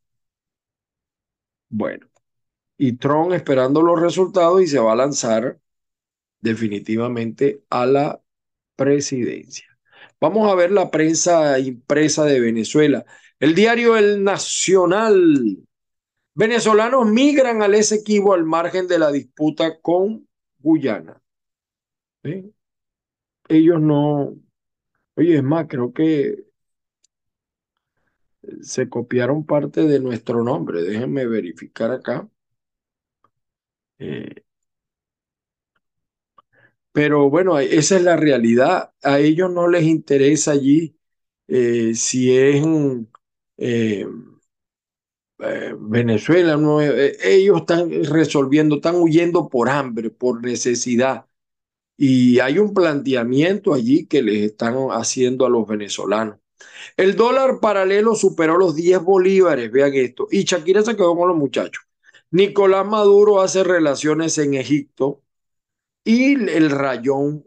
bueno, 1.69 2.10
y 2.83 2.95
Trump 2.95 3.33
esperando 3.35 3.83
los 3.83 4.01
resultados 4.01 4.63
y 4.63 4.67
se 4.67 4.79
va 4.79 4.95
a 4.95 4.97
lanzar 4.97 5.61
definitivamente 6.41 7.63
a 7.69 7.85
la 7.85 8.23
presidencia. 8.75 9.67
Vamos 10.19 10.51
a 10.51 10.55
ver 10.55 10.71
la 10.71 10.91
prensa 10.91 11.59
impresa 11.59 12.25
de 12.25 12.41
Venezuela. 12.41 13.05
El 13.39 13.55
diario 13.55 13.99
El 13.99 14.25
Nacional 14.25 15.59
Venezolanos 16.35 17.07
migran 17.07 17.61
al 17.61 17.75
Esequibo 17.75 18.33
al 18.33 18.47
margen 18.47 18.89
de 18.89 18.99
la 18.99 19.13
disputa 19.13 19.79
con 19.81 20.27
Guyana. 20.59 21.21
Ellos 23.47 23.79
no, 23.79 24.37
oye, 25.17 25.37
es 25.37 25.43
más, 25.43 25.67
creo 25.69 25.93
que 25.93 26.47
se 28.63 28.89
copiaron 28.89 29.45
parte 29.45 29.83
de 29.83 30.01
nuestro 30.01 30.43
nombre. 30.43 30.81
Déjenme 30.81 31.27
verificar 31.27 31.91
acá. 31.91 32.27
Eh, 34.01 34.43
pero 36.93 37.31
bueno, 37.31 37.59
esa 37.59 37.97
es 37.97 38.03
la 38.03 38.17
realidad. 38.17 38.93
A 39.03 39.19
ellos 39.21 39.51
no 39.53 39.69
les 39.69 39.85
interesa 39.85 40.53
allí 40.53 40.97
eh, 41.49 41.95
si 41.95 42.37
es... 42.37 42.65
Eh, 43.59 44.07
Venezuela, 45.79 46.59
ellos 47.25 47.61
están 47.61 47.91
resolviendo, 48.05 48.77
están 48.77 48.97
huyendo 48.97 49.49
por 49.49 49.69
hambre, 49.71 50.11
por 50.11 50.45
necesidad. 50.45 51.27
Y 51.97 52.41
hay 52.41 52.59
un 52.59 52.75
planteamiento 52.75 53.75
allí 53.75 54.07
que 54.07 54.23
les 54.23 54.43
están 54.53 54.77
haciendo 54.93 55.47
a 55.47 55.51
los 55.51 55.67
venezolanos. 55.69 56.39
El 56.97 57.17
dólar 57.17 57.61
paralelo 57.61 58.15
superó 58.17 58.59
los 58.59 58.77
10 58.77 59.03
bolívares, 59.03 59.73
vean 59.73 59.95
esto. 59.95 60.29
Y 60.31 60.45
Shakira 60.45 60.83
se 60.83 60.97
quedó 60.97 61.17
con 61.17 61.29
los 61.29 61.39
muchachos. 61.39 61.85
Nicolás 62.31 62.87
Maduro 62.87 63.41
hace 63.41 63.65
relaciones 63.65 64.39
en 64.39 64.55
Egipto 64.55 65.23
y 66.05 66.35
el 66.51 66.71
rayón, 66.71 67.47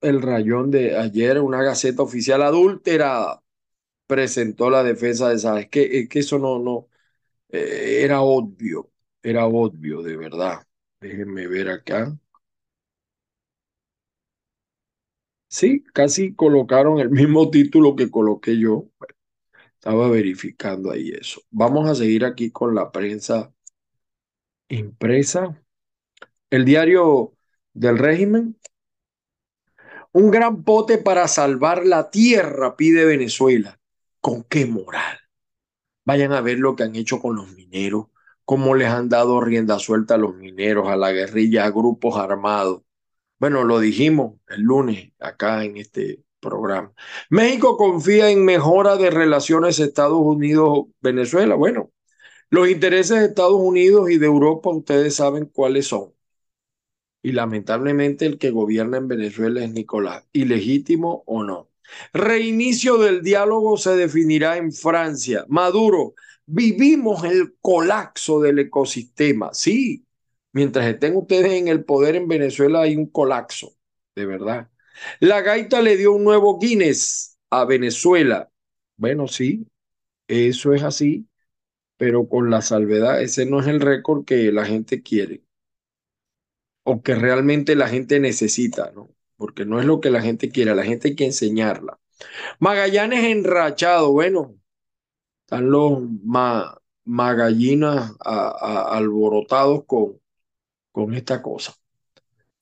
el 0.00 0.22
rayón 0.22 0.70
de 0.70 0.98
ayer, 0.98 1.40
una 1.40 1.62
gaceta 1.62 2.02
oficial 2.02 2.42
adulterada, 2.42 3.42
presentó 4.06 4.70
la 4.70 4.84
defensa 4.84 5.30
de. 5.30 5.68
Que, 5.70 6.00
es 6.02 6.08
que 6.10 6.20
eso 6.20 6.38
no, 6.38 6.58
no, 6.60 6.88
eh, 7.50 8.00
era 8.04 8.22
obvio, 8.22 8.90
era 9.22 9.46
obvio, 9.46 10.02
de 10.02 10.16
verdad. 10.16 10.66
Déjenme 11.00 11.48
ver 11.48 11.70
acá. 11.70 12.16
Sí, 15.48 15.84
casi 15.92 16.34
colocaron 16.34 16.98
el 16.98 17.10
mismo 17.10 17.50
título 17.50 17.94
que 17.96 18.10
coloqué 18.10 18.58
yo. 18.58 18.88
estaba 19.74 20.08
verificando 20.10 20.90
ahí 20.92 21.10
eso. 21.10 21.42
Vamos 21.50 21.88
a 21.88 21.94
seguir 21.94 22.24
aquí 22.24 22.50
con 22.52 22.74
la 22.74 22.92
prensa 22.92 23.52
impresa. 24.76 25.60
El 26.50 26.64
diario 26.64 27.34
del 27.72 27.98
régimen. 27.98 28.58
Un 30.12 30.30
gran 30.30 30.64
pote 30.64 30.98
para 30.98 31.26
salvar 31.28 31.86
la 31.86 32.10
tierra, 32.10 32.76
pide 32.76 33.04
Venezuela. 33.04 33.78
¿Con 34.20 34.44
qué 34.44 34.66
moral? 34.66 35.18
Vayan 36.04 36.32
a 36.32 36.40
ver 36.40 36.58
lo 36.58 36.76
que 36.76 36.82
han 36.82 36.96
hecho 36.96 37.20
con 37.20 37.36
los 37.36 37.50
mineros, 37.52 38.06
cómo 38.44 38.74
les 38.74 38.88
han 38.88 39.08
dado 39.08 39.40
rienda 39.40 39.78
suelta 39.78 40.14
a 40.14 40.18
los 40.18 40.34
mineros, 40.34 40.88
a 40.88 40.96
la 40.96 41.12
guerrilla, 41.12 41.64
a 41.64 41.70
grupos 41.70 42.18
armados. 42.18 42.82
Bueno, 43.38 43.64
lo 43.64 43.80
dijimos 43.80 44.34
el 44.48 44.62
lunes 44.62 45.12
acá 45.18 45.64
en 45.64 45.76
este 45.76 46.22
programa. 46.40 46.92
México 47.30 47.76
confía 47.76 48.30
en 48.30 48.44
mejora 48.44 48.96
de 48.96 49.10
relaciones 49.10 49.78
Estados 49.78 50.20
Unidos-Venezuela. 50.20 51.54
Bueno, 51.54 51.91
los 52.52 52.68
intereses 52.68 53.18
de 53.18 53.26
Estados 53.28 53.54
Unidos 53.54 54.10
y 54.10 54.18
de 54.18 54.26
Europa 54.26 54.68
ustedes 54.68 55.14
saben 55.16 55.46
cuáles 55.46 55.86
son. 55.86 56.12
Y 57.22 57.32
lamentablemente 57.32 58.26
el 58.26 58.38
que 58.38 58.50
gobierna 58.50 58.98
en 58.98 59.08
Venezuela 59.08 59.64
es 59.64 59.72
Nicolás, 59.72 60.26
ilegítimo 60.34 61.22
o 61.26 61.44
no. 61.44 61.70
Reinicio 62.12 62.98
del 62.98 63.22
diálogo 63.22 63.78
se 63.78 63.96
definirá 63.96 64.58
en 64.58 64.70
Francia. 64.70 65.46
Maduro, 65.48 66.14
vivimos 66.44 67.24
el 67.24 67.54
colapso 67.58 68.38
del 68.42 68.58
ecosistema. 68.58 69.54
Sí, 69.54 70.04
mientras 70.52 70.86
estén 70.86 71.16
ustedes 71.16 71.52
en 71.52 71.68
el 71.68 71.84
poder 71.84 72.16
en 72.16 72.28
Venezuela 72.28 72.82
hay 72.82 72.96
un 72.96 73.06
colapso, 73.06 73.76
de 74.14 74.26
verdad. 74.26 74.70
La 75.20 75.40
gaita 75.40 75.80
le 75.80 75.96
dio 75.96 76.12
un 76.12 76.24
nuevo 76.24 76.58
Guinness 76.58 77.38
a 77.48 77.64
Venezuela. 77.64 78.50
Bueno, 78.98 79.26
sí, 79.26 79.66
eso 80.28 80.74
es 80.74 80.82
así, 80.82 81.26
pero 82.02 82.28
con 82.28 82.50
la 82.50 82.62
salvedad, 82.62 83.22
ese 83.22 83.46
no 83.46 83.60
es 83.60 83.68
el 83.68 83.80
récord 83.80 84.24
que 84.24 84.50
la 84.50 84.64
gente 84.64 85.04
quiere 85.04 85.44
o 86.82 87.00
que 87.00 87.14
realmente 87.14 87.76
la 87.76 87.86
gente 87.86 88.18
necesita, 88.18 88.90
¿no? 88.90 89.14
porque 89.36 89.64
no 89.64 89.78
es 89.78 89.86
lo 89.86 90.00
que 90.00 90.10
la 90.10 90.20
gente 90.20 90.50
quiere, 90.50 90.74
la 90.74 90.82
gente 90.82 91.10
hay 91.10 91.14
que 91.14 91.26
enseñarla. 91.26 92.00
Magallanes 92.58 93.22
enrachado, 93.22 94.10
bueno, 94.10 94.56
están 95.44 95.70
los 95.70 96.00
magallinas 97.04 98.16
alborotados 98.18 99.84
con, 99.86 100.20
con 100.90 101.14
esta 101.14 101.40
cosa. 101.40 101.72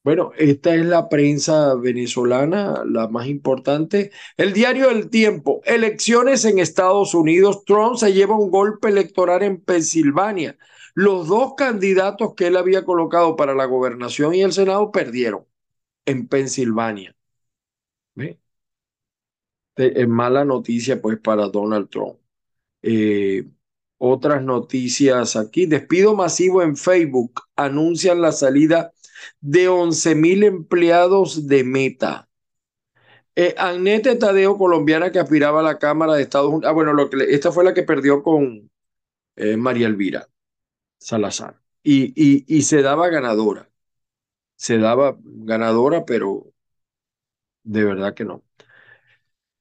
Bueno, 0.02 0.32
esta 0.38 0.74
es 0.74 0.86
la 0.86 1.08
prensa 1.10 1.74
venezolana, 1.74 2.82
la 2.86 3.08
más 3.08 3.26
importante. 3.26 4.10
El 4.38 4.54
diario 4.54 4.90
El 4.90 5.10
Tiempo, 5.10 5.60
elecciones 5.64 6.44
en 6.46 6.58
Estados 6.58 7.12
Unidos, 7.14 7.64
Trump 7.66 7.96
se 7.96 8.12
lleva 8.12 8.38
un 8.38 8.50
golpe 8.50 8.88
electoral 8.88 9.42
en 9.42 9.60
Pensilvania. 9.60 10.56
Los 10.94 11.28
dos 11.28 11.54
candidatos 11.54 12.34
que 12.34 12.46
él 12.46 12.56
había 12.56 12.84
colocado 12.84 13.36
para 13.36 13.54
la 13.54 13.66
gobernación 13.66 14.34
y 14.34 14.40
el 14.42 14.52
Senado 14.52 14.90
perdieron 14.90 15.44
en 16.06 16.26
Pensilvania. 16.28 17.14
Es 19.76 20.08
mala 20.08 20.44
noticia 20.44 21.00
pues 21.00 21.18
para 21.18 21.48
Donald 21.48 21.88
Trump. 21.88 22.18
Eh, 22.82 23.44
otras 23.98 24.42
noticias 24.42 25.36
aquí. 25.36 25.66
Despido 25.66 26.14
masivo 26.14 26.62
en 26.62 26.76
Facebook. 26.76 27.42
Anuncian 27.56 28.20
la 28.20 28.32
salida 28.32 28.92
de 29.40 29.68
11 29.68 30.14
mil 30.14 30.44
empleados 30.44 31.46
de 31.48 31.64
Meta. 31.64 32.28
Eh, 33.37 33.54
Tadeo, 34.18 34.56
colombiana 34.59 35.11
que 35.12 35.18
aspiraba 35.18 35.61
a 35.61 35.62
la 35.62 35.78
Cámara 35.78 36.14
de 36.14 36.22
Estados 36.22 36.48
Unidos. 36.50 36.66
Ah, 36.68 36.72
bueno, 36.72 36.92
lo 36.92 37.09
que, 37.11 37.18
esta 37.35 37.52
fue 37.52 37.64
la 37.64 37.74
que 37.74 37.83
perdió 37.83 38.22
con 38.22 38.70
eh, 39.37 39.56
María 39.56 39.88
Elvira 39.88 40.28
Salazar. 41.00 41.61
Y, 41.83 42.12
y, 42.16 42.44
y 42.48 42.62
se 42.62 42.83
daba 42.83 43.09
ganadora 43.11 43.68
se 44.56 44.78
daba 44.78 45.18
ganadora, 45.22 46.04
pero 46.06 46.52
de 47.64 47.85
verdad 47.85 48.14
que 48.14 48.24
no. 48.24 48.44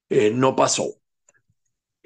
Eh, 0.10 0.32
no 0.32 0.56
pasó. 0.56 0.99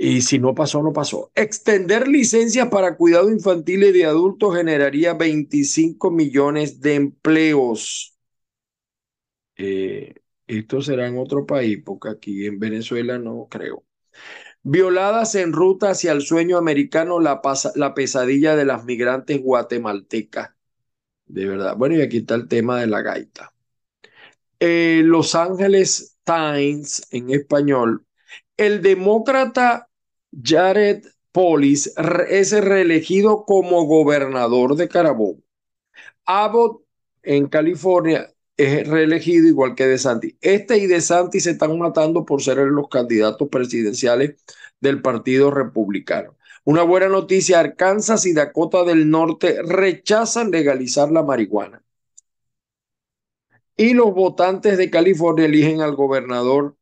Y 0.03 0.21
si 0.21 0.37
no 0.37 0.53
pasó, 0.53 0.83
no 0.83 0.91
pasó. 0.93 1.31
Extender 1.33 2.07
licencias 2.07 2.67
para 2.67 2.95
cuidado 2.97 3.31
infantil 3.31 3.83
y 3.83 3.91
de 3.91 4.05
adultos 4.05 4.55
generaría 4.55 5.13
25 5.13 6.11
millones 6.11 6.81
de 6.81 6.95
empleos. 6.95 8.13
Eh, 9.57 10.15
esto 10.47 10.81
será 10.81 11.07
en 11.07 11.17
otro 11.17 11.45
país, 11.45 11.81
porque 11.85 12.09
aquí 12.09 12.45
en 12.45 12.59
Venezuela 12.59 13.17
no 13.19 13.47
creo. 13.49 13.85
Violadas 14.63 15.35
en 15.35 15.53
ruta 15.53 15.91
hacia 15.91 16.11
el 16.13 16.21
sueño 16.21 16.57
americano, 16.57 17.19
la, 17.21 17.41
la 17.75 17.95
pesadilla 17.95 18.55
de 18.55 18.65
las 18.65 18.85
migrantes 18.85 19.41
guatemaltecas. 19.41 20.51
De 21.27 21.47
verdad. 21.47 21.77
Bueno, 21.77 21.95
y 21.97 22.01
aquí 22.01 22.19
está 22.19 22.35
el 22.35 22.47
tema 22.47 22.79
de 22.81 22.87
la 22.87 23.01
gaita. 23.01 23.53
Eh, 24.59 25.01
Los 25.05 25.35
Ángeles 25.35 26.17
Times 26.23 27.07
en 27.11 27.31
español. 27.31 28.05
El 28.57 28.81
demócrata 28.81 29.89
Jared 30.41 31.05
Polis 31.31 31.93
es 32.29 32.51
reelegido 32.51 33.45
como 33.45 33.85
gobernador 33.85 34.75
de 34.75 34.87
Carabobo. 34.87 35.41
Abbott 36.25 36.83
en 37.23 37.47
California 37.47 38.33
es 38.55 38.87
reelegido 38.87 39.47
igual 39.47 39.75
que 39.75 39.87
DeSantis. 39.87 40.35
Este 40.41 40.77
y 40.77 40.87
DeSantis 40.87 41.43
se 41.43 41.51
están 41.51 41.77
matando 41.77 42.25
por 42.25 42.41
ser 42.41 42.57
los 42.57 42.87
candidatos 42.87 43.49
presidenciales 43.49 44.35
del 44.79 45.01
Partido 45.01 45.51
Republicano. 45.51 46.35
Una 46.65 46.83
buena 46.83 47.09
noticia, 47.09 47.59
Arkansas 47.59 48.25
y 48.25 48.33
Dakota 48.33 48.83
del 48.83 49.09
Norte 49.09 49.61
rechazan 49.63 50.51
legalizar 50.51 51.11
la 51.11 51.23
marihuana. 51.23 51.83
Y 53.75 53.93
los 53.93 54.13
votantes 54.13 54.77
de 54.77 54.89
California 54.89 55.45
eligen 55.45 55.81
al 55.81 55.95
gobernador 55.95 56.77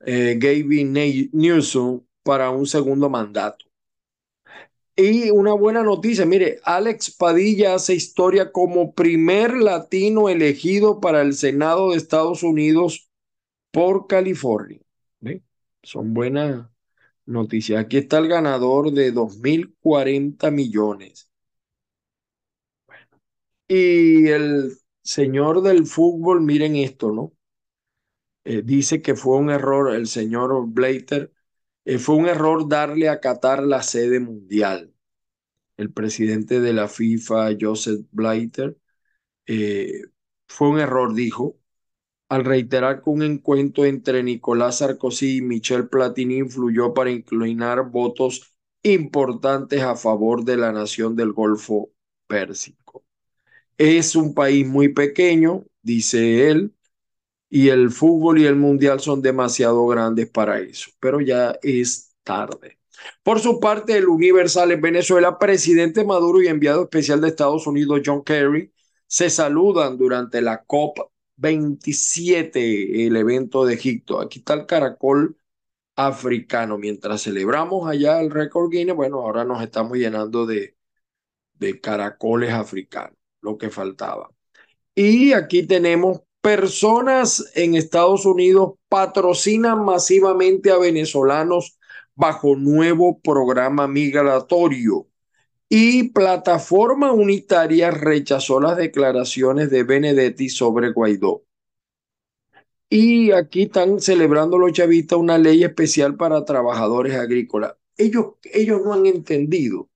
eh, 0.00 0.36
Gavin 0.38 0.92
Newsom 1.32 2.05
para 2.26 2.50
un 2.50 2.66
segundo 2.66 3.08
mandato. 3.08 3.64
Y 4.96 5.30
una 5.30 5.52
buena 5.52 5.82
noticia, 5.82 6.26
mire, 6.26 6.58
Alex 6.64 7.14
Padilla 7.16 7.74
hace 7.74 7.94
historia 7.94 8.50
como 8.50 8.94
primer 8.94 9.54
latino 9.56 10.28
elegido 10.28 11.00
para 11.00 11.22
el 11.22 11.34
Senado 11.34 11.90
de 11.90 11.98
Estados 11.98 12.42
Unidos 12.42 13.08
por 13.70 14.08
California. 14.08 14.80
Son 15.82 16.14
buenas 16.14 16.68
noticias. 17.26 17.80
Aquí 17.80 17.98
está 17.98 18.18
el 18.18 18.26
ganador 18.28 18.90
de 18.92 19.12
2.040 19.12 20.50
millones. 20.50 21.30
Y 23.68 24.26
el 24.28 24.72
señor 25.02 25.62
del 25.62 25.86
fútbol, 25.86 26.40
miren 26.42 26.74
esto, 26.74 27.12
¿no? 27.12 27.32
Eh, 28.44 28.62
dice 28.64 29.02
que 29.02 29.14
fue 29.14 29.36
un 29.36 29.50
error 29.50 29.94
el 29.94 30.06
señor 30.06 30.66
Blater 30.68 31.32
eh, 31.86 31.98
fue 31.98 32.16
un 32.16 32.28
error 32.28 32.68
darle 32.68 33.10
a 33.10 33.20
Qatar 33.20 33.64
la 33.64 33.82
sede 33.84 34.20
mundial. 34.20 34.94
El 35.78 35.92
presidente 35.92 36.60
de 36.60 36.72
la 36.74 36.88
FIFA, 36.88 37.50
Joseph 37.60 38.06
Blatter, 38.12 38.78
eh, 39.46 40.02
fue 40.48 40.70
un 40.70 40.80
error, 40.80 41.14
dijo, 41.14 41.58
al 42.28 42.44
reiterar 42.44 43.02
que 43.02 43.10
un 43.10 43.22
encuentro 43.22 43.84
entre 43.86 44.22
Nicolás 44.22 44.78
Sarkozy 44.78 45.38
y 45.38 45.42
Michel 45.42 45.88
Platini 45.88 46.38
influyó 46.38 46.94
para 46.94 47.10
inclinar 47.10 47.90
votos 47.90 48.56
importantes 48.82 49.82
a 49.82 49.96
favor 49.96 50.44
de 50.44 50.56
la 50.58 50.72
nación 50.72 51.16
del 51.16 51.32
Golfo 51.32 51.90
Pérsico. 52.28 53.04
Es 53.78 54.16
un 54.16 54.34
país 54.34 54.66
muy 54.66 54.90
pequeño, 54.90 55.66
dice 55.82 56.50
él, 56.50 56.75
y 57.48 57.68
el 57.68 57.90
fútbol 57.90 58.38
y 58.38 58.46
el 58.46 58.56
mundial 58.56 59.00
son 59.00 59.22
demasiado 59.22 59.86
grandes 59.86 60.28
para 60.30 60.60
eso, 60.60 60.90
pero 61.00 61.20
ya 61.20 61.56
es 61.62 62.14
tarde. 62.22 62.78
Por 63.22 63.40
su 63.40 63.60
parte, 63.60 63.96
el 63.96 64.08
Universal 64.08 64.72
en 64.72 64.80
Venezuela, 64.80 65.38
presidente 65.38 66.04
Maduro 66.04 66.42
y 66.42 66.48
enviado 66.48 66.84
especial 66.84 67.20
de 67.20 67.28
Estados 67.28 67.66
Unidos 67.66 68.00
John 68.04 68.24
Kerry 68.24 68.72
se 69.06 69.30
saludan 69.30 69.96
durante 69.98 70.40
la 70.42 70.64
COP 70.64 70.98
27, 71.36 73.06
el 73.06 73.16
evento 73.16 73.64
de 73.64 73.74
Egipto. 73.74 74.20
Aquí 74.20 74.40
está 74.40 74.54
el 74.54 74.66
caracol 74.66 75.36
africano. 75.96 76.78
Mientras 76.78 77.22
celebramos 77.22 77.88
allá 77.88 78.20
el 78.20 78.30
récord 78.30 78.70
Guinness, 78.70 78.96
bueno, 78.96 79.20
ahora 79.20 79.44
nos 79.44 79.62
estamos 79.62 79.98
llenando 79.98 80.46
de, 80.46 80.76
de 81.54 81.80
caracoles 81.80 82.52
africanos, 82.52 83.16
lo 83.40 83.58
que 83.58 83.70
faltaba. 83.70 84.30
Y 84.94 85.32
aquí 85.32 85.66
tenemos 85.66 86.22
personas 86.46 87.44
en 87.56 87.74
Estados 87.74 88.24
Unidos 88.24 88.74
patrocinan 88.88 89.84
masivamente 89.84 90.70
a 90.70 90.78
venezolanos 90.78 91.76
bajo 92.14 92.54
nuevo 92.54 93.18
programa 93.18 93.88
migratorio 93.88 95.08
y 95.68 96.10
plataforma 96.10 97.10
unitaria 97.10 97.90
rechazó 97.90 98.60
las 98.60 98.76
declaraciones 98.76 99.70
de 99.70 99.82
Benedetti 99.82 100.48
sobre 100.48 100.92
Guaidó. 100.92 101.42
Y 102.88 103.32
aquí 103.32 103.62
están 103.62 103.98
celebrando 103.98 104.56
los 104.56 104.70
chavistas 104.70 105.18
una 105.18 105.38
ley 105.38 105.64
especial 105.64 106.16
para 106.16 106.44
trabajadores 106.44 107.16
agrícolas. 107.16 107.74
Ellos, 107.96 108.34
ellos 108.44 108.82
no 108.84 108.92
han 108.92 109.06
entendido 109.06 109.88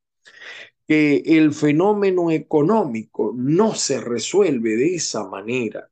que 0.88 1.22
el 1.24 1.54
fenómeno 1.54 2.32
económico 2.32 3.32
no 3.36 3.76
se 3.76 4.00
resuelve 4.00 4.74
de 4.74 4.96
esa 4.96 5.28
manera 5.28 5.90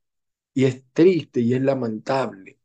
y 0.53 0.65
es 0.65 0.83
triste 0.93 1.41
y 1.41 1.53
es 1.53 1.61
lamentable. 1.61 2.59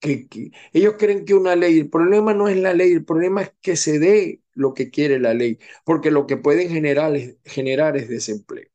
Que, 0.00 0.28
ellos 0.72 0.94
creen 0.98 1.24
que 1.24 1.34
una 1.34 1.56
ley, 1.56 1.78
el 1.78 1.90
problema 1.90 2.34
no 2.34 2.48
es 2.48 2.56
la 2.56 2.74
ley, 2.74 2.92
el 2.92 3.04
problema 3.04 3.42
es 3.42 3.52
que 3.60 3.76
se 3.76 3.98
dé 3.98 4.42
lo 4.54 4.74
que 4.74 4.90
quiere 4.90 5.18
la 5.20 5.34
ley, 5.34 5.58
porque 5.84 6.10
lo 6.10 6.26
que 6.26 6.36
pueden 6.38 6.70
generar 6.70 7.14
es, 7.16 7.36
generar 7.44 7.96
es 7.96 8.08
desempleo. 8.08 8.68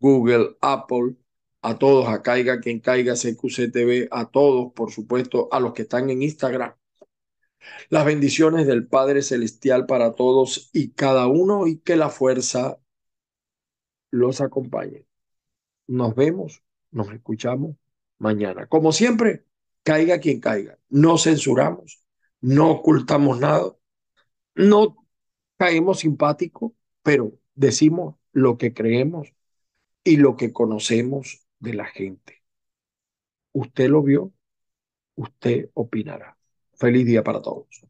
Google, 0.00 0.56
Apple, 0.60 1.16
a 1.62 1.78
todos, 1.78 2.08
a 2.08 2.22
Caiga 2.22 2.60
quien 2.60 2.80
caiga, 2.80 3.14
CQC 3.14 3.70
TV, 3.72 4.08
a 4.10 4.30
todos, 4.30 4.72
por 4.72 4.90
supuesto, 4.92 5.48
a 5.52 5.60
los 5.60 5.72
que 5.72 5.82
están 5.82 6.10
en 6.10 6.22
Instagram. 6.22 6.74
Las 7.88 8.04
bendiciones 8.04 8.66
del 8.66 8.86
Padre 8.86 9.22
Celestial 9.22 9.86
para 9.86 10.14
todos 10.14 10.70
y 10.72 10.92
cada 10.92 11.26
uno 11.26 11.66
y 11.66 11.78
que 11.78 11.96
la 11.96 12.10
fuerza 12.10 12.78
los 14.10 14.40
acompañe. 14.40 15.06
Nos 15.86 16.14
vemos, 16.14 16.62
nos 16.90 17.12
escuchamos 17.12 17.76
mañana. 18.18 18.66
Como 18.66 18.92
siempre, 18.92 19.44
caiga 19.82 20.20
quien 20.20 20.40
caiga. 20.40 20.78
No 20.88 21.18
censuramos, 21.18 22.02
no 22.40 22.70
ocultamos 22.70 23.38
nada, 23.38 23.74
no 24.54 25.06
caemos 25.56 26.00
simpático, 26.00 26.74
pero 27.02 27.32
decimos 27.54 28.16
lo 28.32 28.58
que 28.58 28.74
creemos 28.74 29.32
y 30.04 30.16
lo 30.18 30.36
que 30.36 30.52
conocemos 30.52 31.46
de 31.58 31.74
la 31.74 31.86
gente. 31.86 32.42
Usted 33.52 33.88
lo 33.88 34.02
vio, 34.02 34.32
usted 35.14 35.70
opinará. 35.74 36.36
Feliz 36.74 37.06
día 37.06 37.24
para 37.24 37.40
todos. 37.40 37.86